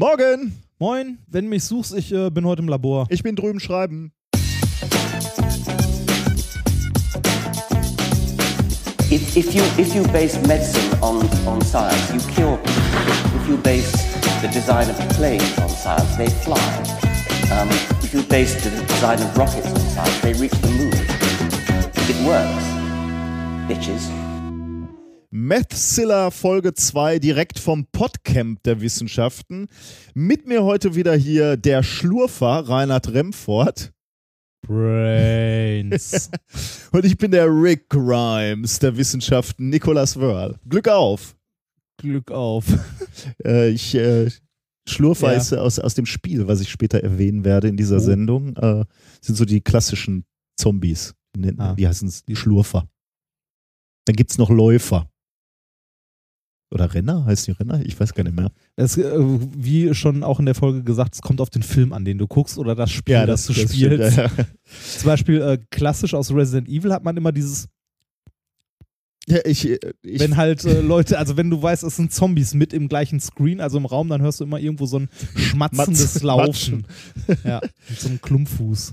[0.00, 0.58] Morgen!
[0.78, 3.04] Moin, wenn du mich suchst, ich äh, bin heute im Labor.
[3.10, 4.12] Ich bin drüben schreiben.
[9.10, 13.42] If, if, you, if you base medicine on, on science, you cure people.
[13.42, 13.92] If you base
[14.40, 16.56] the design of planes on science, they fly.
[17.52, 17.68] Um,
[18.02, 20.94] if you base the design of rockets on science, they reach the moon.
[22.08, 22.64] It works,
[23.68, 24.29] bitches.
[25.32, 29.68] Methzilla Folge 2 direkt vom Podcamp der Wissenschaften.
[30.12, 33.92] Mit mir heute wieder hier der Schlurfer Reinhard Remfort.
[34.66, 36.30] Brains.
[36.92, 40.58] Und ich bin der Rick Grimes der Wissenschaften, Nicolas Wörl.
[40.68, 41.36] Glück auf!
[42.00, 42.64] Glück auf.
[43.44, 44.30] Äh, ich äh,
[44.88, 45.38] Schlurfer Ja.
[45.38, 48.00] ist aus, aus dem Spiel, was ich später erwähnen werde in dieser Oh.
[48.00, 48.56] Sendung.
[48.56, 48.84] Äh,
[49.20, 50.24] sind so die klassischen
[50.58, 51.14] Zombies.
[51.36, 51.74] Die, Ah.
[51.74, 52.88] die heißen es die Schlurfer.
[54.06, 55.09] Dann gibt es noch Läufer.
[56.72, 57.24] Oder Renner?
[57.24, 57.80] Heißt die Renner?
[57.84, 58.50] Ich weiß gar nicht mehr.
[58.76, 62.04] Es, äh, wie schon auch in der Folge gesagt, es kommt auf den Film an,
[62.04, 64.16] den du guckst oder das Spiel, das, du stimmt, spielst.
[64.16, 64.30] ja, ja.
[64.98, 67.66] Zum Beispiel äh, klassisch aus Resident Evil hat man immer dieses,
[69.26, 72.54] Ja, ich, äh, ich, wenn halt äh, Leute, also wenn du weißt, es sind Zombies
[72.54, 76.14] mit im gleichen Screen, also im Raum, dann hörst du immer irgendwo so ein schmatzendes
[76.14, 76.86] Matz- Laufen.
[77.44, 78.92] Ja, mit so einem Klumpfuß.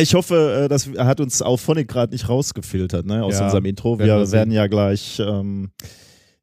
[0.00, 3.66] ich hoffe, äh, das hat uns auch Phonic gerade nicht rausgefiltert ne, aus Ja, unserem
[3.66, 3.98] Intro.
[3.98, 4.32] werden Wir wir sehen.
[4.38, 5.70] werden ja gleich, ähm,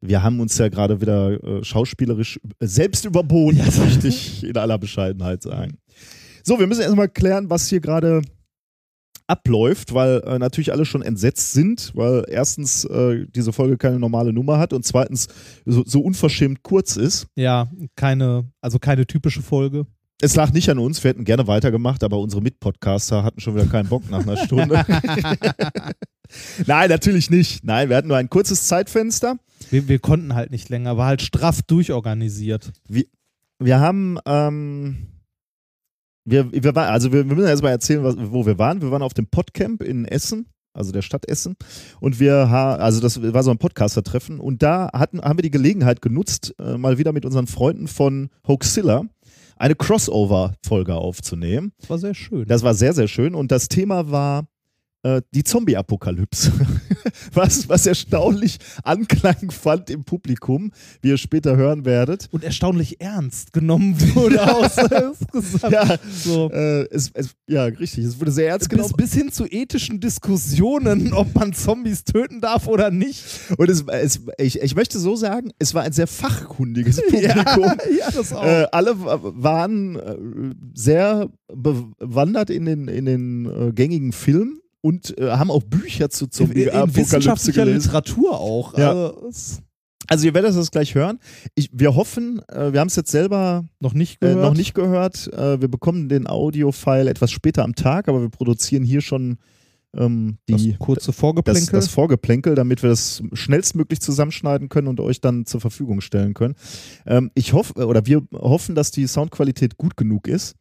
[0.00, 4.78] wir haben uns ja gerade wieder äh, schauspielerisch selbst überboten, das möchte ich in aller
[4.78, 5.78] Bescheidenheit sagen.
[6.42, 8.22] So, wir müssen erstmal klären, was hier gerade
[9.26, 14.32] abläuft, weil äh, natürlich alle schon entsetzt sind, weil erstens äh, diese Folge keine normale
[14.32, 15.28] Nummer hat und zweitens
[15.64, 17.26] so, so unverschämt kurz ist.
[17.34, 19.86] Ja, keine, also keine typische Folge.
[20.22, 23.66] Es lag nicht an uns, wir hätten gerne weitergemacht, aber unsere Mitpodcaster hatten schon wieder
[23.66, 24.82] keinen Bock nach einer Stunde.
[26.66, 27.64] Nein, natürlich nicht.
[27.64, 29.38] Nein, wir hatten nur ein kurzes Zeitfenster.
[29.70, 32.72] Wir, wir konnten halt nicht länger, war halt straff durchorganisiert.
[33.58, 35.08] Wir haben, ähm,
[36.24, 38.80] wir, wir waren, also wir, wir müssen erstmal erzählen, was, wo wir waren.
[38.80, 41.56] Wir waren auf dem Podcamp in Essen, also der Stadt Essen.
[42.00, 44.40] Und wir haben, also das war so ein Podcaster-Treffen.
[44.40, 48.30] Und da hatten, haben wir die Gelegenheit genutzt, äh, mal wieder mit unseren Freunden von
[48.48, 49.04] Hoaxilla
[49.56, 51.72] eine Crossover-Folge aufzunehmen.
[51.78, 52.44] Das war sehr schön.
[52.46, 53.34] Das war sehr, sehr schön.
[53.34, 54.46] Und das Thema war
[55.06, 56.52] äh, die Zombie-Apokalypse.
[57.32, 60.72] was, was erstaunlich Anklang fand im Publikum,
[61.02, 62.28] wie ihr später hören werdet.
[62.32, 64.76] und erstaunlich ernst genommen wurde aus.
[65.70, 66.50] Ja, So.
[66.50, 68.04] äh, es, es, ja, richtig.
[68.04, 68.94] Es wurde sehr ernst Bis, genommen.
[68.96, 73.24] bis hin zu ethischen Diskussionen, ob man Zombies töten darf oder nicht.
[73.58, 77.64] Und es, es, ich, ich möchte so sagen, es war ein sehr fachkundiges Publikum.
[77.98, 78.44] ja das auch.
[78.44, 80.16] Äh, alle wa- waren äh,
[80.74, 86.28] sehr bewandert in den, in den äh, gängigen Filmen und äh, haben auch Bücher zu
[86.28, 87.86] Zombie-Apokalypse wissenschaftlicher gelesen.
[87.86, 88.78] Literatur auch.
[88.78, 88.90] Ja.
[88.90, 89.62] Also,
[90.08, 91.18] Also ihr werdet das gleich hören.
[91.56, 94.42] Ich, wir hoffen, äh, wir haben es jetzt selber noch nicht äh, gehört.
[94.44, 95.32] noch nicht gehört.
[95.32, 99.38] Äh, wir bekommen den Audio-File etwas später am Tag, aber wir produzieren hier schon
[99.96, 101.72] ähm, Das die, kurze das, Vorgeplänkel.
[101.72, 106.54] das Vorgeplänkel, damit wir das schnellstmöglich zusammenschneiden können und euch dann zur Verfügung stellen können.
[107.06, 110.54] Ähm, ich hoffe, oder wir hoffen, dass die Soundqualität gut genug ist.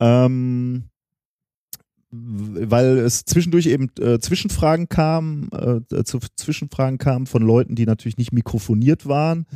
[0.00, 0.84] Ähm,
[2.10, 8.16] weil es zwischendurch eben äh, Zwischenfragen kam, äh, zu Zwischenfragen kamen von Leuten, die natürlich
[8.16, 9.46] nicht mikrofoniert waren.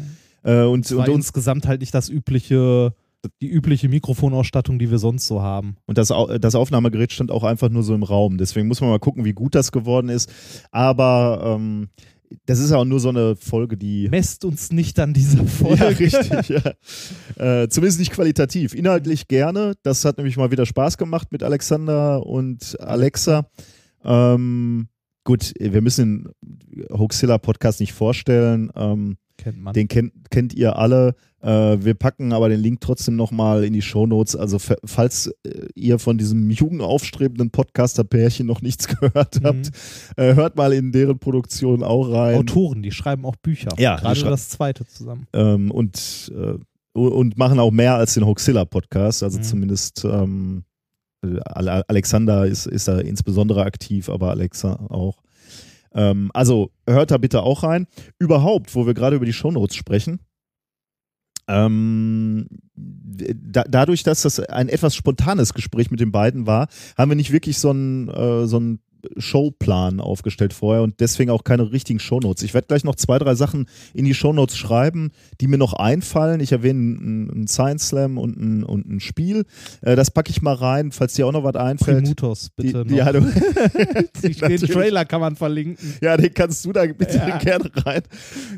[0.43, 2.95] Äh, und, war und insgesamt halt nicht das übliche,
[3.41, 5.77] die übliche Mikrofonausstattung, die wir sonst so haben.
[5.87, 8.37] Und das, das Aufnahmegerät stand auch einfach nur so im Raum.
[8.37, 10.31] Deswegen muss man mal gucken, wie gut das geworden ist.
[10.73, 11.89] Aber ähm,
[12.47, 14.09] das ist ja auch nur so eine Folge, die.
[14.09, 15.83] Messt uns nicht an dieser Folge.
[15.83, 17.63] Ja, richtig, ja.
[17.63, 18.75] Äh, zumindest nicht qualitativ.
[18.75, 19.75] Inhaltlich gerne.
[19.83, 23.47] Das hat nämlich mal wieder Spaß gemacht mit Alexander und Alexa.
[24.05, 24.89] Ähm,
[25.25, 28.71] gut, wir müssen den Hoaxilla Podcast nicht vorstellen.
[28.75, 29.75] Ähm, Kennt man.
[29.75, 31.15] den kennt, kennt ihr alle.
[31.41, 34.37] Äh, wir packen aber den Link trotzdem nochmal in die Shownotes.
[34.37, 39.45] Also fa- falls äh, ihr von diesem jungen aufstrebenden Podcaster-Pärchen noch nichts gehört Mhm.
[39.47, 39.71] habt,
[40.17, 42.37] äh, hört mal in deren Produktion auch rein.
[42.37, 43.71] Autoren, die schreiben auch Bücher.
[43.79, 45.27] Ja, Gerade das zweite zusammen.
[45.33, 46.55] Ähm, und, äh,
[46.99, 49.23] und machen auch mehr als den Hoaxilla-Podcast.
[49.25, 49.43] Also Mhm.
[49.43, 50.63] zumindest ähm,
[51.45, 55.23] Ale- Alexander ist, ist da insbesondere aktiv, aber Alexa auch.
[55.95, 57.87] Ähm, also hört da bitte auch rein.
[58.19, 60.21] Überhaupt, wo wir gerade über die Shownotes sprechen,
[61.49, 67.17] ähm, da, dadurch, dass das ein etwas spontanes Gespräch mit den beiden war, haben wir
[67.17, 68.81] nicht wirklich so einen, äh, so einen
[69.17, 72.43] Showplan aufgestellt vorher und deswegen auch keine richtigen Shownotes.
[72.43, 75.11] Ich werde gleich noch zwei, drei Sachen in die Shownotes schreiben,
[75.41, 76.41] die mir noch einfallen.
[76.41, 79.45] Ich erwähne einen Science Slam und ein, und ein Spiel.
[79.81, 82.03] Äh, das packe ich mal rein, falls dir auch noch was einfällt.
[82.03, 83.21] Primutos, bitte Die, ja, du,
[84.23, 84.71] den natürlich.
[84.71, 85.95] Trailer kann man verlinken.
[86.01, 87.39] ja, den kannst du da bitte Ja.
[87.39, 88.03] gerne rein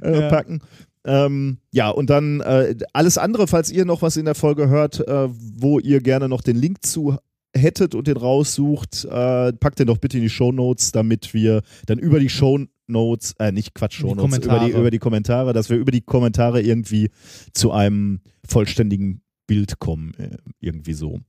[0.02, 0.28] äh, Ja.
[0.28, 0.60] packen.
[1.06, 5.06] Ähm, ja, und dann äh, alles andere, falls ihr noch was in der Folge hört,
[5.06, 7.16] äh, wo ihr gerne noch den Link zu
[7.56, 11.98] hättet und den raussucht, äh, packt den doch bitte in die Shownotes, damit wir dann
[11.98, 14.80] über die Shownotes, äh, nicht Quatsch, Die Shownotes, über die, Kommentare.
[14.80, 17.10] über die Kommentare, dass wir über die Kommentare irgendwie
[17.52, 21.20] zu einem vollständigen Bild kommen, äh, irgendwie so.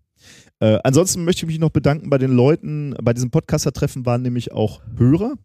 [0.59, 4.51] Äh, ansonsten möchte ich mich noch bedanken bei den Leuten, bei diesem Podcaster-Treffen waren nämlich
[4.51, 5.35] auch Hörer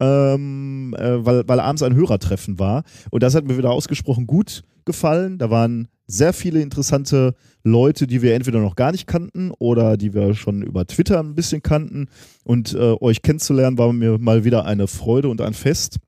[0.00, 2.84] ähm, äh, weil, weil abends ein Hörertreffen war.
[3.10, 5.38] Und das hat mir wieder ausgesprochen gut gefallen.
[5.38, 10.14] Da waren sehr viele interessante Leute, die wir entweder noch gar nicht kannten oder die
[10.14, 12.08] wir schon über Twitter ein bisschen kannten.
[12.44, 15.98] Und äh, euch kennenzulernen war mir mal wieder eine Freude und ein Fest.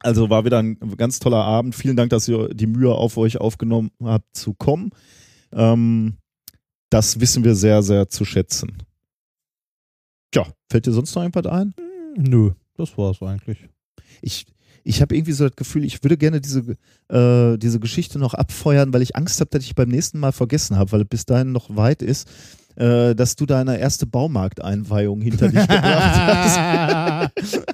[0.00, 1.74] Also war wieder ein ganz toller Abend.
[1.74, 4.90] Vielen Dank, dass ihr die Mühe auf euch aufgenommen habt zu kommen.
[5.52, 6.18] Ähm,
[6.90, 8.82] das wissen wir sehr, sehr zu schätzen.
[10.30, 11.74] Tja, fällt dir sonst noch irgendwas ein?
[12.16, 13.58] Nö, das war's eigentlich.
[14.20, 14.44] ich,
[14.84, 16.76] ich habe irgendwie so das Gefühl, ich würde gerne diese,
[17.08, 20.76] äh, diese Geschichte noch abfeuern, weil ich Angst habe, dass ich beim nächsten Mal vergessen
[20.76, 22.28] habe, weil es bis dahin noch weit ist,
[22.76, 27.60] äh, dass du deine erste Baumarkteinweihung hinter dich gebracht hast.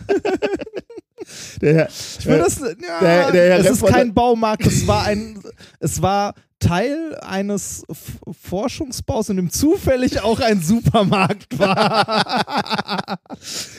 [1.60, 1.88] Der, Herr-
[2.19, 5.38] Ich würde das, ja, der- der Herr es ist Remford- kein Baumarkt, es war ein,
[5.81, 13.19] es war Teil eines F Forschungsbaus, in dem zufällig auch ein Supermarkt war.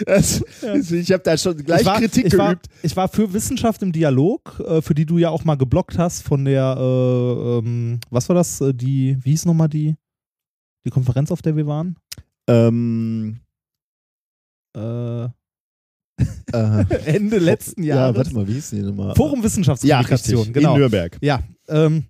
[0.06, 0.44] das,
[0.92, 2.68] ich habe da schon gleich ich war, Kritik ich war, geübt.
[2.84, 6.24] Ich war für Wissenschaft im Dialog, äh, für die du ja auch mal geblockt hast
[6.24, 9.96] von der, äh, ähm, was war das, äh, die, wie hieß nochmal die,
[10.86, 11.98] die Konferenz, auf der wir waren?
[12.48, 13.42] Ähm,
[14.76, 15.30] Äh,
[17.06, 18.18] Ende letzten ja, Jahres.
[18.18, 19.16] warte mal, wie hieß die nochmal?
[19.16, 20.74] Forum ja, Wissenschaftskommunikation, richtig, genau.
[20.74, 21.18] in Nürnberg.
[21.22, 22.06] Ja, ähm,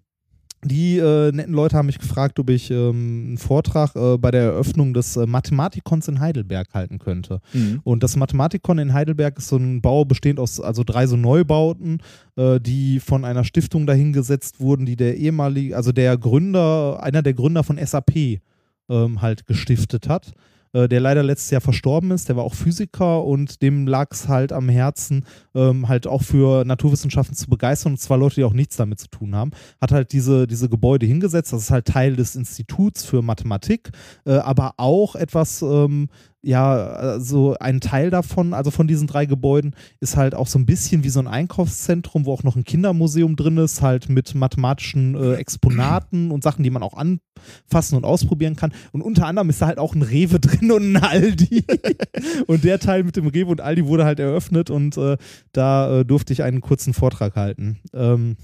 [0.64, 4.44] die äh, netten Leute haben mich gefragt, ob ich ähm, einen Vortrag äh, bei der
[4.44, 7.40] Eröffnung des äh, Mathematikons in Heidelberg halten könnte.
[7.54, 7.80] Mhm.
[7.84, 12.00] Und das Mathematikon in Heidelberg ist so ein Bau bestehend aus also drei so Neubauten,
[12.36, 17.34] äh, die von einer Stiftung dahingesetzt wurden, die der ehemalige, also der Gründer, einer der
[17.34, 18.42] Gründer von SAP
[18.90, 20.34] ähm, halt gestiftet hat.
[20.74, 24.28] Äh, der leider letztes Jahr verstorben ist, der war auch Physiker und dem lag es
[24.28, 28.54] halt am Herzen, ähm, halt auch für Naturwissenschaften zu begeistern, und zwar Leute, die auch
[28.54, 29.52] nichts damit zu tun haben.
[29.82, 33.90] Hat halt diese, diese Gebäude hingesetzt, das ist halt Teil des Instituts für Mathematik,
[34.26, 36.10] äh, aber auch etwas, ähm,
[36.42, 40.66] ja, so ein Teil davon, also von diesen drei Gebäuden, ist halt auch so ein
[40.66, 45.16] bisschen wie so ein Einkaufszentrum, wo auch noch ein Kindermuseum drin ist, halt mit mathematischen
[45.16, 48.72] äh, Exponaten und Sachen, die man auch anfassen und ausprobieren kann.
[48.94, 51.66] Und unter anderem ist da halt auch ein Rewe drin und ein Aldi.
[52.48, 55.18] und der Teil mit dem Rewe und Aldi wurde halt eröffnet und äh,
[55.52, 57.80] da äh, durfte ich einen kurzen Vortrag halten.
[57.94, 58.38] Ähm,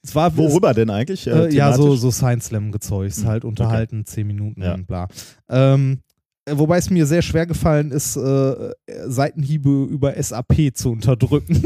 [0.00, 1.26] es war Worüber denn eigentlich?
[1.26, 4.74] äh, ja, so, so Science Slam gezeugt, Hm, halt unterhalten, zehn Minuten Ja.
[4.74, 5.08] und bla.
[5.48, 6.07] Ähm, äh,
[6.52, 8.72] wobei es mir sehr schwer gefallen ist, äh,
[9.06, 11.62] Seitenhiebe über SAP zu unterdrücken.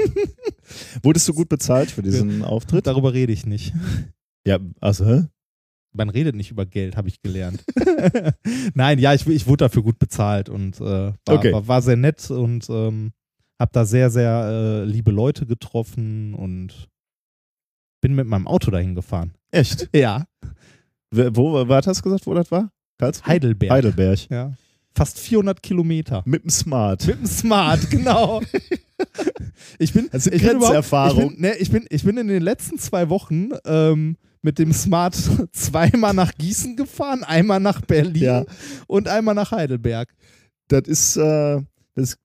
[1.03, 2.87] Wurdest du gut bezahlt für diesen Auftritt?
[2.87, 3.73] Darüber rede ich nicht.
[4.47, 5.25] Ja, also, hä?
[5.95, 7.65] Man redet nicht über Geld, habe ich gelernt.
[8.75, 11.53] Nein, ja, ich, ich wurde dafür gut bezahlt und äh, war, Okay.
[11.53, 13.13] war, war sehr nett und ähm,
[13.61, 16.89] habe da sehr, sehr äh, liebe Leute getroffen und
[18.01, 19.35] bin mit meinem Auto dahin gefahren.
[19.51, 19.91] Echt?
[19.95, 20.25] Ja.
[21.15, 22.71] Wo, wo war das gesagt, wo das war?
[22.99, 23.27] Karlsruhe?
[23.27, 23.71] Heidelberg.
[23.73, 24.31] Heidelberg.
[24.31, 24.55] Ja.
[24.95, 26.23] Fast 400 Kilometer.
[26.27, 27.07] Mit dem Smart.
[27.07, 28.43] Mit dem Smart, genau.
[29.79, 32.29] Ich bin, Das sind ich bin, überhaupt- ich, bin, ne, ich, bin, ich bin in
[32.29, 35.17] den letzten zwei Wochen ähm, mit dem Smart
[35.53, 38.45] zweimal nach Gießen gefahren, einmal nach Berlin Ja.
[38.87, 40.13] und einmal nach Heidelberg.
[40.69, 41.61] Das ist, äh,
[41.95, 42.17] das,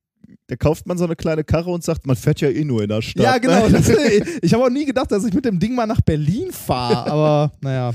[0.46, 2.88] da kauft man so eine kleine Karre und sagt, man fährt ja eh nur in
[2.88, 3.24] der Stadt.
[3.24, 3.66] ja, genau.
[3.68, 3.72] Ne?
[3.80, 3.88] Das,
[4.42, 7.52] ich habe auch nie gedacht, dass ich mit dem Ding mal nach Berlin fahre, aber
[7.60, 7.92] naja,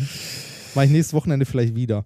[0.76, 2.06] mache ich nächstes Wochenende vielleicht wieder.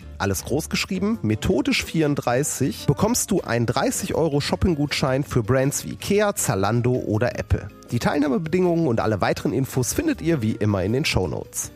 [0.21, 6.35] alles groß geschrieben, methodisch 34, bekommst du einen 30 Euro Shopping-Gutschein für Brands wie Ikea,
[6.35, 7.67] Zalando oder Apple.
[7.91, 11.71] Die Teilnahmebedingungen und alle weiteren Infos findet ihr wie immer in den Show Notes.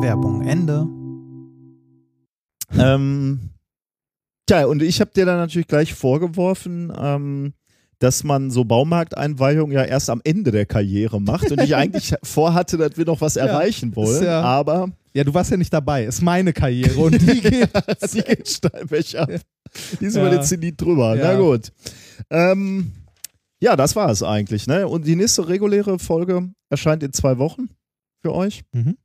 [0.00, 0.86] Werbung Ende.
[2.76, 3.50] Ähm,
[4.46, 7.54] tja, und ich habe dir dann natürlich gleich vorgeworfen, ähm,
[8.00, 12.76] dass man so Baumarkteinweihungen ja erst am Ende der Karriere macht und ich eigentlich vorhatte,
[12.76, 16.04] dass wir noch was erreichen wollen, ja- aber Ja, du warst ja nicht dabei.
[16.06, 17.70] Ist meine Karriere und die geht.
[18.00, 19.30] sie geht steil bergab.
[20.00, 20.22] Die ist Ja.
[20.22, 21.16] über den Zenit drüber.
[21.16, 21.32] Ja.
[21.34, 21.70] Na gut.
[22.30, 22.92] Ähm,
[23.60, 24.66] ja, das war es eigentlich.
[24.66, 24.86] Ne?
[24.88, 27.68] Und die nächste reguläre Folge erscheint in zwei Wochen
[28.22, 28.62] für euch.
[28.72, 28.96] Mhm.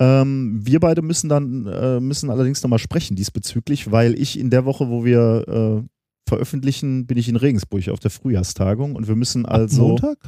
[0.00, 4.64] Ähm, wir beide müssen dann äh, müssen allerdings nochmal sprechen diesbezüglich, weil ich in der
[4.64, 5.44] Woche, wo wir
[5.86, 5.88] äh,
[6.28, 10.18] veröffentlichen, bin ich in Regensburg auf der Frühjahrstagung und wir müssen Ab also Montag?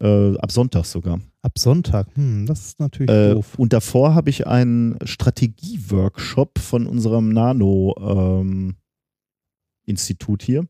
[0.00, 1.20] Äh, ab Sonntag sogar.
[1.42, 2.06] Ab Sonntag.
[2.16, 3.54] Hm, das ist natürlich Äh, doof.
[3.58, 8.76] und davor habe ich einen Strategie-Workshop von unserem Nano-Institut
[10.42, 10.66] hier.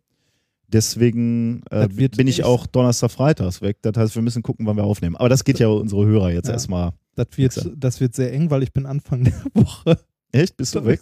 [0.68, 3.78] Deswegen äh, bin ich auch Donnerstag, Freitags weg.
[3.82, 5.16] Das heißt, wir müssen gucken, wann wir aufnehmen.
[5.16, 6.54] Aber das geht ja unsere Hörer jetzt Ja.
[6.54, 6.92] erstmal.
[7.14, 9.98] Das wird, das wird sehr eng, weil ich bin Anfang der Woche.
[10.32, 10.56] Echt?
[10.56, 11.00] Bist du weg?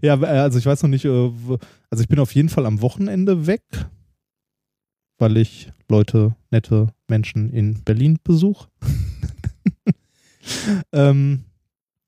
[0.00, 1.30] Ja, äh, also ich weiß noch nicht, äh,
[1.90, 3.62] also ich bin auf jeden Fall am Wochenende weg,
[5.18, 8.68] weil ich Leute, nette Menschen in Berlin besuche.
[10.92, 11.40] ähm,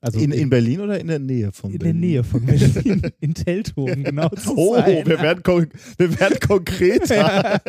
[0.01, 2.01] also in, in Berlin oder in der Nähe von in der Berlin?
[2.01, 5.07] Nähe von Berlin, in Teltow, genau zu Oh, sein.
[5.07, 5.69] wir werden, kon
[5.99, 7.17] wir werden konkreter.
[7.17, 7.61] ja.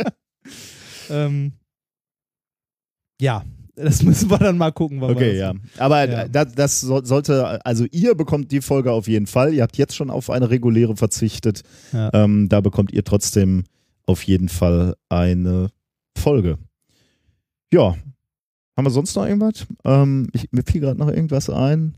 [1.09, 1.51] ähm,
[3.21, 3.43] ja,
[3.75, 5.01] das müssen wir dann mal gucken.
[5.03, 5.53] Okay, ja.
[5.77, 6.27] Aber Ja.
[6.27, 9.53] Das, das so- sollte, also ihr bekommt die Folge auf jeden Fall.
[9.53, 11.61] Ihr habt jetzt schon auf eine reguläre verzichtet.
[11.91, 12.09] Ja.
[12.13, 13.65] Ähm, da bekommt ihr trotzdem
[14.05, 15.69] auf jeden Fall eine
[16.17, 16.57] Folge.
[17.73, 17.97] Ja.
[18.77, 19.65] Haben wir sonst noch irgendwas?
[19.83, 21.95] Ähm, ich, mir fiel gerade noch irgendwas ein,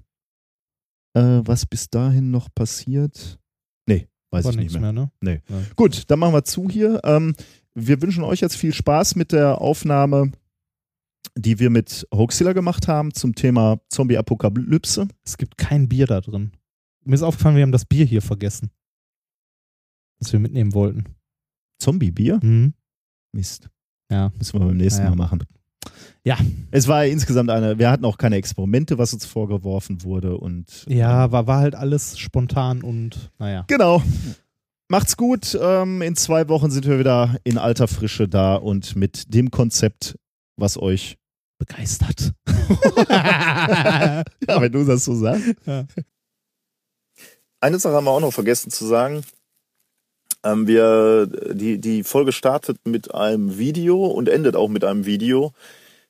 [1.14, 3.40] äh, was bis dahin noch passiert.
[3.86, 4.94] Nee, weiß War ich nicht mehr.
[4.94, 5.42] mehr, ne?
[5.76, 7.02] Gut, dann machen wir zu hier.
[7.04, 7.36] Ähm,
[7.74, 10.32] wir wünschen euch jetzt viel Spaß mit der Aufnahme,
[11.38, 15.10] die wir mit Hoaxilla gemacht haben zum Thema Zombie-Apokalypse.
[15.26, 16.52] Es gibt kein Bier da drin.
[17.04, 18.72] Mir ist aufgefallen, wir haben das Bier hier vergessen.
[20.20, 21.04] Das wir mitnehmen wollten.
[21.80, 22.40] Zombie-Bier?
[22.42, 22.74] Mhm.
[23.34, 23.70] Mist.
[24.10, 24.32] Ja.
[24.38, 25.16] Müssen wir beim nächsten Ja, ja.
[25.16, 25.44] Mal machen.
[26.24, 26.38] Ja.
[26.72, 31.32] Es war insgesamt eine, wir hatten auch keine Experimente, was uns vorgeworfen wurde und Ja,
[31.32, 33.66] war, war halt alles spontan und naja.
[33.68, 34.02] Genau.
[34.88, 35.58] Macht's gut.
[35.60, 40.18] Ähm, in zwei Wochen sind wir wieder in alter Frische da und mit dem Konzept,
[40.58, 41.18] was euch
[41.58, 42.34] Begeistert.
[43.10, 44.24] ja,
[44.60, 45.56] wenn du das so sagst.
[45.66, 45.86] Ja.
[47.62, 49.24] Eine Sache haben wir auch noch vergessen zu sagen.
[50.46, 55.52] Ähm, wir, die, die Folge startet mit einem Video und endet auch mit einem Video.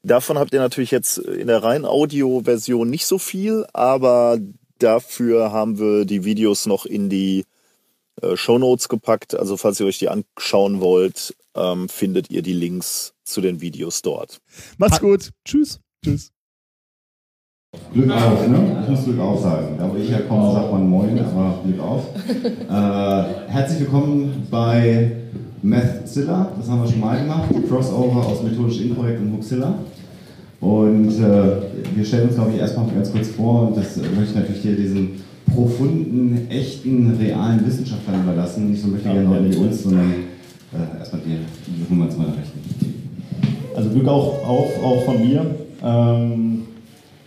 [0.04, 4.38] Davon habt ihr natürlich jetzt in der reinen Audio-Version nicht so viel, aber
[4.78, 7.46] dafür haben wir die Videos noch in die
[8.22, 9.36] äh, Shownotes gepackt.
[9.36, 14.02] Also falls ihr euch die anschauen wollt, ähm, findet ihr die Links zu den Videos
[14.02, 14.42] dort.
[14.78, 15.32] Macht's gut.
[15.46, 15.80] Tschüss.
[16.04, 16.35] Tschüss.
[17.94, 18.58] Glück auf, ne?
[18.84, 19.76] Ich muss Glück auf sagen.
[19.78, 22.04] Da wo ich herkomme, sagt man Moin, aber Glück auf.
[22.28, 25.12] Äh, herzlich willkommen bei
[25.62, 26.50] Mathzilla.
[26.58, 27.50] Das haben wir schon mal gemacht.
[27.70, 29.76] Crossover aus Methodisch Inkorrekt und Huxilla.
[30.62, 34.32] Und äh, wir stellen uns, glaube ich, erstmal ganz kurz vor und das äh, möchte
[34.32, 35.10] ich natürlich hier diesen
[35.54, 38.72] profunden, echten, realen Wissenschaftlern überlassen.
[38.72, 40.12] Nicht so möchte gerne Leute wie uns, sondern
[40.74, 42.60] äh, erstmal die, die Nummer zu meiner Rechten.
[43.76, 45.46] Also Glück auch, auf, auch von mir.
[45.84, 46.65] Ähm,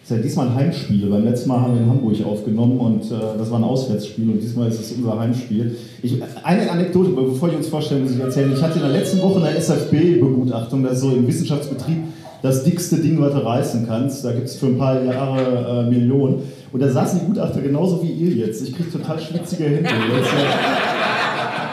[0.09, 1.07] ist ja diesmal ein Heimspiel.
[1.11, 4.41] Beim letzten Mal haben wir in Hamburg aufgenommen und äh, das war ein Auswärtsspiel und
[4.41, 5.77] diesmal ist es unser Heimspiel.
[6.03, 8.51] Ich, eine Anekdote, bevor ich uns vorstelle, muss ich erzählen.
[8.51, 11.99] Ich hatte in der letzten Woche eine SFB-Begutachtung, das ist so im Wissenschaftsbetrieb,
[12.41, 14.25] das dickste Ding, was du reißen kannst.
[14.25, 16.43] Da gibt es für ein paar Jahre äh, Millionen.
[16.73, 18.67] Und da saßen die Gutachter genauso wie ihr jetzt.
[18.67, 19.91] Ich kriege total schwitzige Hände.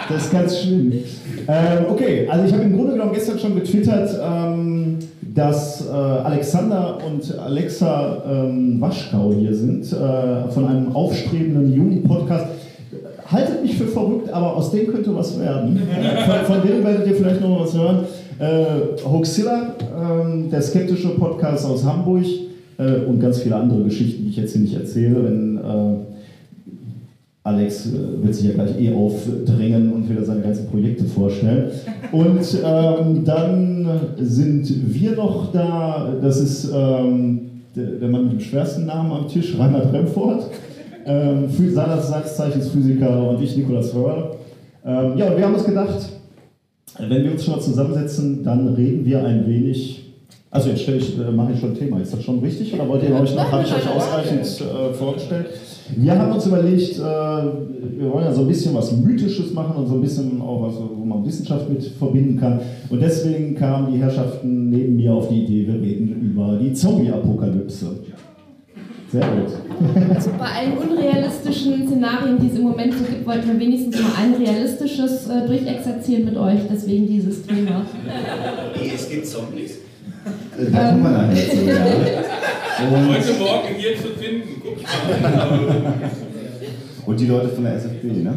[0.07, 0.93] Äh, das ist ganz schlimm.
[1.47, 4.97] Ähm, okay, also ich habe im Grunde genommen gestern schon getwittert, ähm,
[5.33, 12.45] dass äh, Alexander und Alexa ähm, Waschkau hier sind, äh, von einem aufstrebenden jungen Podcast.
[13.27, 15.81] Haltet mich für verrückt, aber aus dem könnte was werden.
[16.25, 18.05] Von, von denen werdet ihr vielleicht noch was hören.
[18.37, 22.25] Äh, Hoaxilla, ähm, der skeptische Podcast aus Hamburg
[22.77, 26.14] äh, und ganz viele andere Geschichten, die ich jetzt hier nicht erzähle, wenn äh,
[27.45, 31.69] Alex äh, wird sich ja gleich eh aufdrängen und wieder seine ganzen Projekte vorstellen.
[32.11, 33.87] Und ähm, dann
[34.17, 39.27] sind wir noch da, das ist ähm, der, der, Mann mit dem schwersten Namen am
[39.27, 40.49] Tisch, Reinhard Remford,
[41.05, 44.31] ähm, seines Zeichens Physiker und ich, Nikolaus Förder.
[44.83, 46.09] Ähm, ja, und wir haben uns gedacht,
[46.97, 50.01] wenn wir uns schon mal zusammensetzen, dann reden wir ein wenig
[50.55, 51.99] also jetzt stelle ich, äh, mache ich schon ein Thema.
[51.99, 55.47] Ist das schon richtig oder wollt ihr euch noch, habe ich euch ausreichend äh, vorgestellt?
[55.95, 59.87] Wir haben uns überlegt, äh, wir wollen ja so ein bisschen was Mythisches machen und
[59.87, 62.59] so ein bisschen auch was, wo man Wissenschaft mit verbinden kann.
[62.89, 67.99] Und deswegen kamen die Herrschaften neben mir auf die Idee, wir reden über die Zombie-Apokalypse.
[69.11, 70.09] Sehr gut.
[70.15, 74.11] Also bei allen unrealistischen Szenarien, die es im Moment so gibt, wollten wir wenigstens mal
[74.19, 77.85] ein realistisches äh, durchexerzieren mit euch, deswegen dieses Thema.
[78.75, 79.84] Nee, es gibt Zombies.
[80.25, 81.75] Da kommen wir dann so, ja.
[82.77, 84.81] Heute Morgen hier zu finden, guck
[85.21, 85.59] mal.
[87.05, 88.33] Und die Leute von der SFB, ne?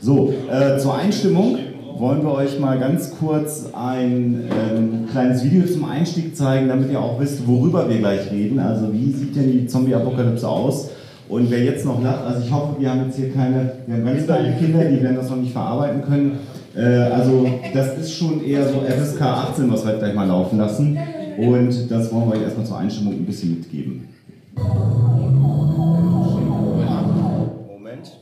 [0.00, 1.58] So, äh, zur Einstimmung
[1.96, 6.98] wollen wir euch mal ganz kurz ein ähm, kleines Video zum Einstieg zeigen, damit ihr
[7.00, 8.58] auch wisst, worüber wir gleich reden.
[8.58, 10.90] Also wie sieht denn die Zombie-Apokalypse aus?
[11.28, 14.04] Und wer jetzt noch lacht, also ich hoffe, wir haben jetzt hier keine, wir haben
[14.04, 16.38] ganz kleine Kinder, die werden das noch nicht verarbeiten können.
[16.76, 20.98] Äh, also das ist schon eher so FSK 18, was wir gleich mal laufen lassen.
[21.38, 24.08] Und das wollen wir euch erstmal zur Einstimmung ein bisschen mitgeben.
[27.68, 28.12] Moment.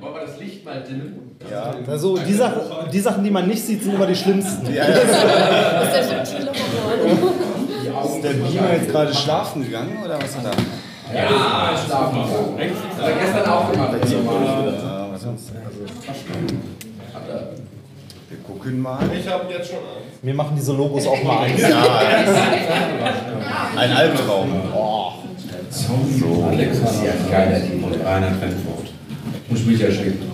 [0.00, 1.36] Wollen wir das Licht mal dimmen?
[1.48, 1.72] Ja.
[1.86, 4.66] Also die, Sache, die Sachen, die man nicht sieht, sind immer die schlimmsten.
[4.66, 4.96] Ja, ja.
[5.92, 6.22] ist der.
[8.04, 10.52] Ist der Beamer jetzt gerade schlafen gegangen oder was hat er?
[11.14, 12.56] Ja, schlafen.
[12.56, 13.92] Rechts, hat er gestern auch gemacht.
[14.10, 15.52] Ja, was sonst?
[18.30, 19.10] Wir gucken mal.
[19.12, 20.22] Ich habe jetzt schon Angst.
[20.22, 21.58] Wir machen diese Logos auch mal ein.
[21.58, 21.88] Ja,
[23.76, 24.48] ein Albtraum.
[24.72, 25.12] Oh.
[25.70, 26.44] So.
[26.48, 28.86] Alex ist ja geiler Team und Rainer Trentford.
[29.48, 30.30] Muss mich ja schicken.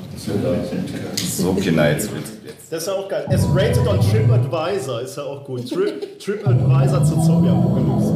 [1.17, 2.33] So, Kinder, jetzt wird's.
[2.69, 3.25] Das ist ja auch geil.
[3.31, 5.67] Es rated on TripAdvisor, ist ja auch gut.
[5.67, 8.13] Trip, TripAdvisor zur Zombie-Apokalypse.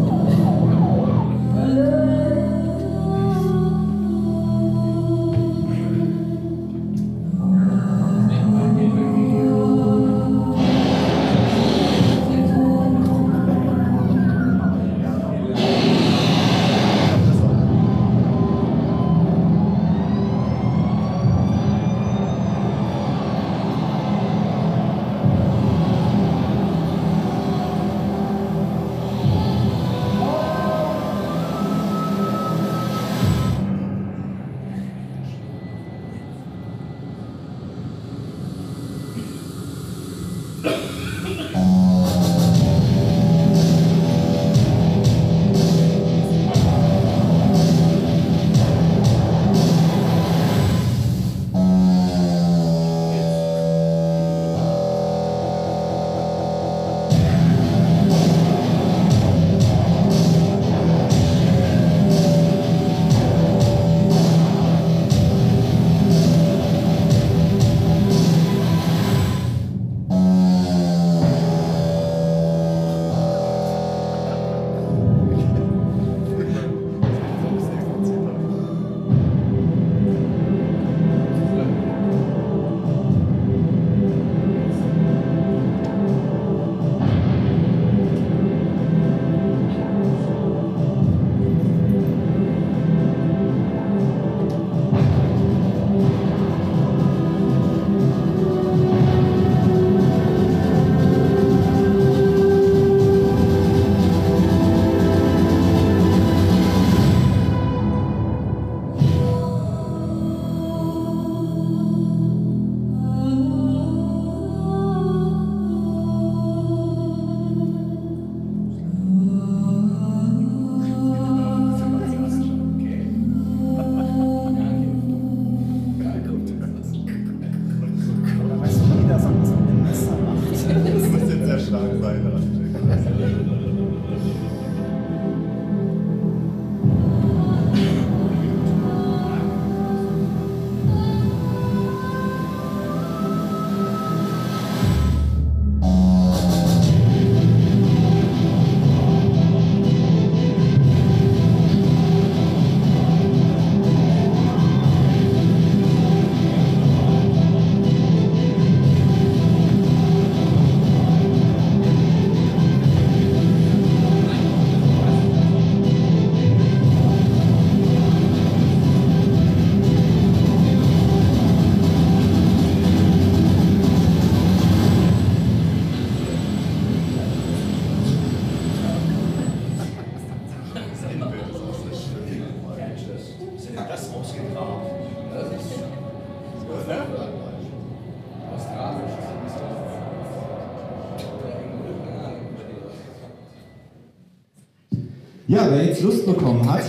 [195.61, 196.83] Ja, wer jetzt Lust bekommen hat.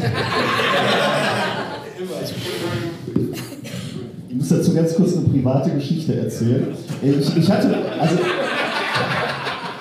[4.30, 6.68] Ich muss dazu ganz kurz eine private Geschichte erzählen.
[7.02, 8.16] Ich, ich hatte, also,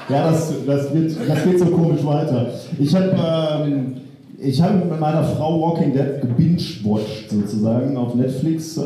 [0.09, 2.53] ja, das, das, wird, das geht so komisch weiter.
[2.79, 4.00] Ich habe ähm,
[4.42, 8.83] ich habe mit meiner Frau Walking Dead gebingewatcht sozusagen auf Netflix äh,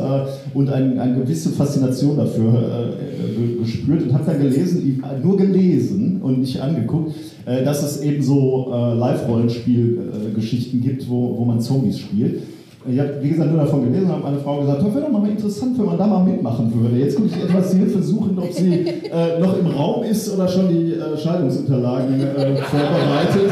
[0.53, 6.39] und ein, eine gewisse Faszination dafür äh, gespürt und habe dann gelesen, nur gelesen und
[6.39, 7.15] nicht angeguckt,
[7.45, 12.41] äh, dass es eben so äh, Live-Rollenspiel-Geschichten gibt, wo, wo man Zombies spielt.
[12.87, 15.11] Ich habe, wie gesagt, nur davon gelesen und habe meine Frau gesagt, das wäre doch
[15.11, 16.97] mal interessant, wenn man da mal mitmachen würde.
[16.97, 20.69] Jetzt gucke ich etwas Hilfe suchen, ob sie äh, noch im Raum ist oder schon
[20.69, 23.51] die äh, Scheidungsunterlagen äh, vorbereitet.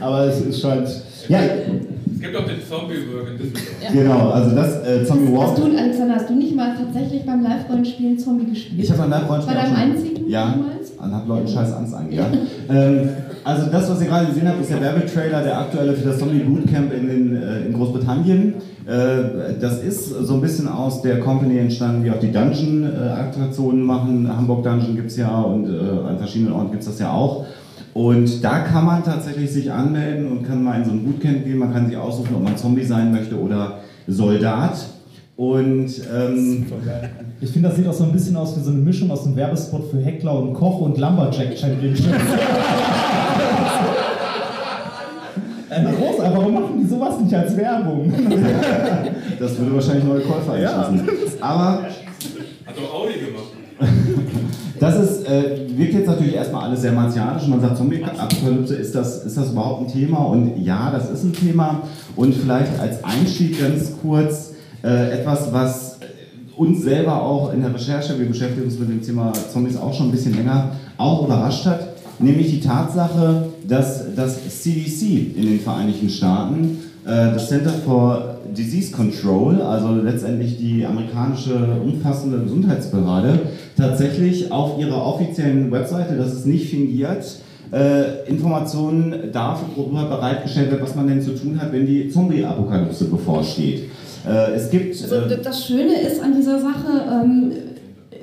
[0.00, 0.88] Aber es, es scheint.
[1.28, 1.40] Ja.
[1.40, 3.92] Es gibt auch den Zombie-Work in Düsseldorf.
[3.92, 5.50] Genau, also das äh, Zombie Walk.
[5.50, 8.82] Hast du, Alexander, hast du nicht mal tatsächlich beim Live-Rollenspielen Zombie gespielt?
[8.82, 9.54] Ich habe beim Live-Rollenspiel.
[9.54, 10.28] Bei deinem einzigen?
[10.28, 10.58] Ja.
[11.00, 12.36] Und habe Leuten scheiß Angst angejagt.
[12.68, 13.08] ähm,
[13.44, 16.40] also das, was ihr gerade gesehen habt, ist der Werbetrailer, der aktuelle für das Zombie
[16.40, 18.54] Bootcamp in, den, äh, in Großbritannien.
[18.84, 24.28] Äh, das ist so ein bisschen aus der Company entstanden, die auch die Dungeon-Attraktionen machen.
[24.34, 27.46] Hamburg Dungeon gibt es ja und äh, an verschiedenen Orten gibt es das ja auch.
[27.94, 31.58] Und da kann man tatsächlich sich anmelden und kann mal in so ein Bootcamp gehen.
[31.58, 34.78] Man kann sich aussuchen, ob man Zombie sein möchte oder Soldat.
[35.36, 36.66] Und ähm,
[37.40, 39.36] ich finde, das sieht auch so ein bisschen aus wie so eine Mischung aus einem
[39.36, 42.06] Werbespot für Heckler und Koch und Lumberjack Championship.
[45.70, 48.12] äh, groß, warum machen die sowas nicht als Werbung?
[49.38, 51.06] das würde wahrscheinlich neue Käufer einschließen.
[51.06, 51.44] Ja.
[51.44, 51.82] Aber.
[51.82, 53.57] Hat doch Audi gemacht.
[54.80, 57.46] Das ist, äh, wirkt jetzt natürlich erstmal alles sehr martialisch.
[57.48, 60.18] Man sagt, Zombie-Apokalypse, ist das, ist das überhaupt ein Thema?
[60.18, 61.82] Und ja, das ist ein Thema.
[62.16, 65.98] Und vielleicht als Einstieg ganz kurz äh, etwas, was
[66.56, 70.08] uns selber auch in der Recherche, wir beschäftigen uns mit dem Thema Zombies auch schon
[70.08, 71.88] ein bisschen länger, auch überrascht hat.
[72.18, 79.62] Nämlich die Tatsache, dass das CDC in den Vereinigten Staaten, das Center for Disease Control,
[79.62, 83.40] also letztendlich die amerikanische umfassende Gesundheitsbehörde,
[83.76, 87.24] tatsächlich auf ihrer offiziellen Webseite, das ist nicht fingiert,
[87.72, 93.90] äh, Informationen darüber bereitgestellt wird, was man denn zu tun hat, wenn die Zombie-Apokalypse bevorsteht.
[94.26, 95.00] Äh, es gibt.
[95.02, 97.52] Also äh, das Schöne ist an dieser Sache, ähm,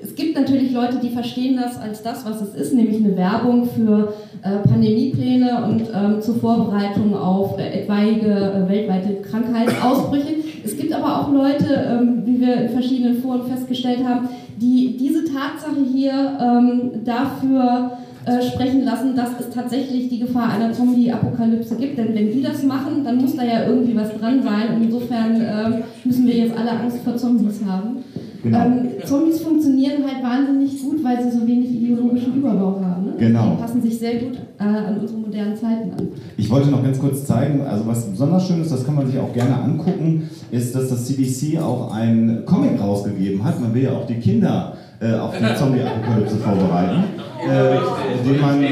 [0.06, 3.68] es gibt natürlich Leute, die verstehen das als das, was es ist, nämlich eine Werbung
[3.68, 4.13] für
[4.44, 10.36] äh, Pandemiepläne und ähm, zur Vorbereitung auf äh, etwaige äh, weltweite Krankheitsausbrüche.
[10.63, 15.24] Es gibt aber auch Leute, ähm, wie wir in verschiedenen Foren festgestellt haben, die diese
[15.26, 21.98] Tatsache hier ähm, dafür äh, sprechen lassen, dass es tatsächlich die Gefahr einer Zombie-Apokalypse gibt.
[21.98, 24.76] Denn wenn die das machen, dann muss da ja irgendwie was dran sein.
[24.76, 28.04] Und insofern äh, müssen wir jetzt alle Angst vor Zombies haben.
[28.45, 28.60] Genau.
[28.60, 33.05] Ähm, Zombies funktionieren halt wahnsinnig gut, weil sie so wenig ideologischen Überbau haben.
[33.05, 33.13] Ne?
[33.17, 33.55] Genau.
[33.55, 36.10] Die passen sich sehr gut äh, an unsere modernen Zeiten an.
[36.38, 39.17] Ich wollte noch ganz kurz zeigen, also was besonders schön ist, das kann man sich
[39.17, 43.60] auch gerne angucken, ist, dass das CDC auch ein Comic rausgegeben hat.
[43.60, 47.03] Man will ja auch die Kinder äh, auf die Zombie-Apokalypse vorbereiten,
[47.49, 48.63] äh, den man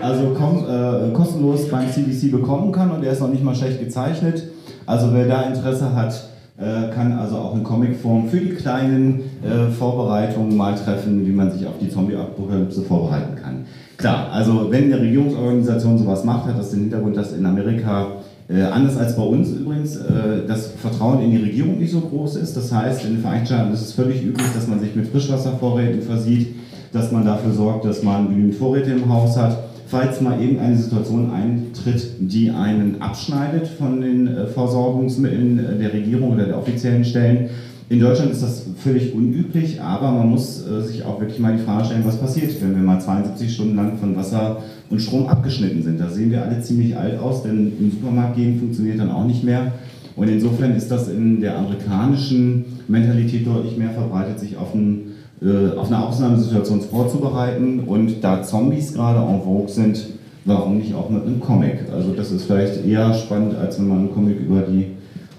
[0.00, 3.80] also komm, äh, kostenlos beim CDC bekommen kann und der ist noch nicht mal schlecht
[3.80, 4.44] gezeichnet.
[4.86, 6.14] Also wer da Interesse hat,
[6.58, 11.50] äh, kann also auch in Comicform für die kleinen äh, Vorbereitungen mal treffen, wie man
[11.50, 13.64] sich auf die Zombie-Apokalypse vorbereiten kann.
[13.98, 18.06] Klar, also wenn eine Regierungsorganisation sowas macht, hat das den Hintergrund, dass in Amerika
[18.48, 22.36] äh, anders als bei uns übrigens, äh, das Vertrauen in die Regierung nicht so groß
[22.36, 22.56] ist.
[22.56, 26.02] Das heißt, in den Vereinigten Staaten ist es völlig üblich, dass man sich mit Frischwasservorräten
[26.02, 26.54] versieht,
[26.92, 31.30] dass man dafür sorgt, dass man genügend Vorräte im Haus hat falls mal irgendeine Situation
[31.30, 37.50] eintritt, die einen abschneidet von den äh, Versorgungsmitteln äh, der Regierung oder der offiziellen Stellen.
[37.88, 41.62] In Deutschland ist das völlig unüblich, aber man muss äh, sich auch wirklich mal die
[41.62, 45.82] Frage stellen, was passiert, wenn wir mal 72 Stunden lang von Wasser und Strom abgeschnitten
[45.82, 46.00] sind.
[46.00, 49.44] Da sehen wir alle ziemlich alt aus, denn im Supermarkt gehen funktioniert dann auch nicht
[49.44, 49.72] mehr.
[50.16, 55.76] Und insofern ist das in der amerikanischen Mentalität deutlich mehr verbreitet, sich auf einen äh,
[55.76, 57.80] auf eine Ausnahmesituation vorzubereiten.
[57.80, 60.06] Und da Zombies gerade en vogue sind,
[60.44, 61.80] warum nicht auch mit einem Comic?
[61.92, 64.92] Also das ist vielleicht eher spannend, als wenn man einen Comic über die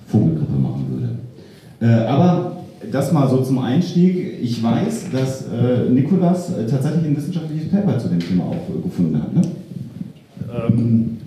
[0.08, 1.94] Vogelgrippe machen würde.
[1.94, 2.58] Äh, aber
[2.92, 4.40] das mal so zum Einstieg.
[4.42, 8.82] Ich weiß, dass äh, Nikolas äh, tatsächlich ein wissenschaftliches Paper zu dem Thema auch äh,
[8.84, 9.34] gefunden hat.
[9.34, 9.42] Ne?
[10.70, 11.18] Ähm,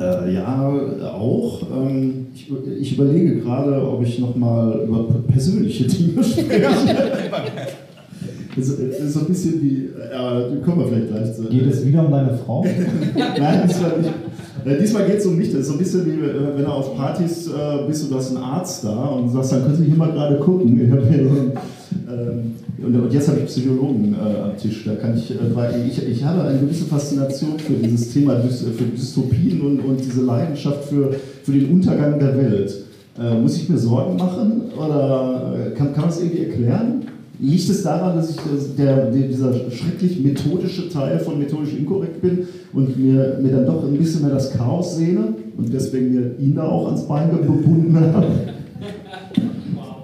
[0.00, 1.62] äh, ja, auch.
[1.70, 6.68] Ähm, ich, ich, überlege gerade, ob ich nochmal über persönliche Dinge spreche.
[8.56, 11.44] Das ist so ein bisschen wie, ja, kommen wir vielleicht gleich zu.
[11.44, 12.64] Geht es wieder um deine Frau?
[13.16, 14.12] Nein, diesmal nicht.
[14.64, 15.50] Äh, diesmal geht es um mich.
[15.50, 18.44] Das ist so ein bisschen wie, wenn du auf Partys äh, bist, du hast einen
[18.44, 20.78] Arzt da und sagst, dann können Sie hier mal gerade gucken.
[20.92, 21.52] So ein
[22.84, 24.84] und jetzt habe ich Psychologen äh, am Tisch.
[24.84, 28.84] Da kann ich, äh, weil ich, ich habe eine gewisse Faszination für dieses Thema, für
[28.84, 32.84] Dystopien und, und diese Leidenschaft für, für den Untergang der Welt.
[33.20, 37.01] Äh, muss ich mir Sorgen machen oder äh, kann, kann man es irgendwie erklären?
[37.42, 38.36] Liegt es daran, dass ich
[38.78, 43.82] der, der, dieser schrecklich methodische Teil von methodisch inkorrekt bin und mir, mir dann doch
[43.82, 47.98] ein bisschen mehr das Chaos sehne und deswegen mir ihn da auch ans Bein gebunden
[48.14, 48.26] habe?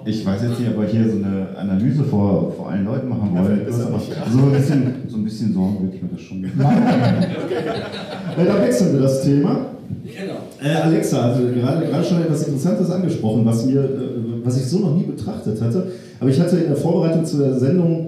[0.03, 3.29] Ich weiß jetzt nicht, ob wir hier so eine Analyse vor, vor allen Leuten machen
[3.33, 3.61] wollen.
[3.65, 4.33] das aber hab ich.
[4.33, 6.43] so, ein bisschen, so ein bisschen Sorgen würde ich mir das schon
[8.37, 9.65] Äh, da wechseln wir das Thema.
[10.03, 10.39] Genau.
[10.61, 14.79] Äh, Alexa, also gerade, gerade schon etwas Interessantes angesprochen, was, mir, äh, was ich so
[14.79, 15.87] noch nie betrachtet hatte.
[16.19, 18.07] Aber ich hatte in der Vorbereitung zu der Sendung,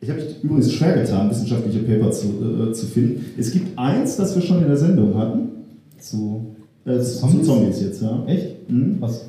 [0.00, 3.24] ich habe mich übrigens schwer getan, wissenschaftliche Paper zu, äh, zu finden.
[3.38, 5.48] Es gibt eins, das wir schon in der Sendung hatten.
[5.98, 6.46] Zu
[6.86, 7.46] Äh, zu Zombies?
[7.46, 8.22] Zombies jetzt, ja.
[8.26, 8.70] Echt?
[8.70, 8.96] Mhm.
[9.00, 9.26] Was?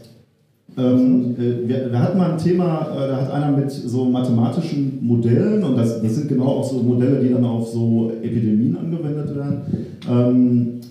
[0.77, 4.99] Ähm, äh, wir, wir hatten mal ein Thema, äh, da hat einer mit so mathematischen
[5.01, 9.35] Modellen, und das, das sind genau auch so Modelle, die dann auf so Epidemien angewendet
[9.35, 9.61] werden,
[10.09, 10.85] ähm, äh,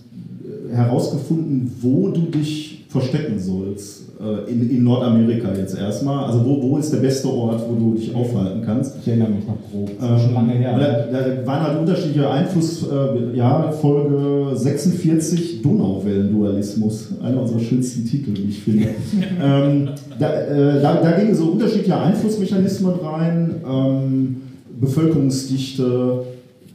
[0.72, 4.10] herausgefunden, wo du dich verstecken sollst.
[4.20, 6.26] Äh, in, in Nordamerika jetzt erstmal.
[6.26, 8.96] Also wo, wo ist der beste Ort, wo du dich aufhalten kannst?
[9.00, 9.88] Ich erinnere mich noch grob.
[9.90, 10.78] Ist schon lange her.
[10.78, 18.34] Da, da waren halt unterschiedliche Einfluss, äh, ja, Folge 46, Donauwellendualismus, einer unserer schönsten Titel,
[18.36, 18.88] wie ich finde.
[19.42, 24.36] ähm, da, äh, da, da gingen so unterschiedliche Einflussmechanismen rein, ähm,
[24.80, 26.24] Bevölkerungsdichte,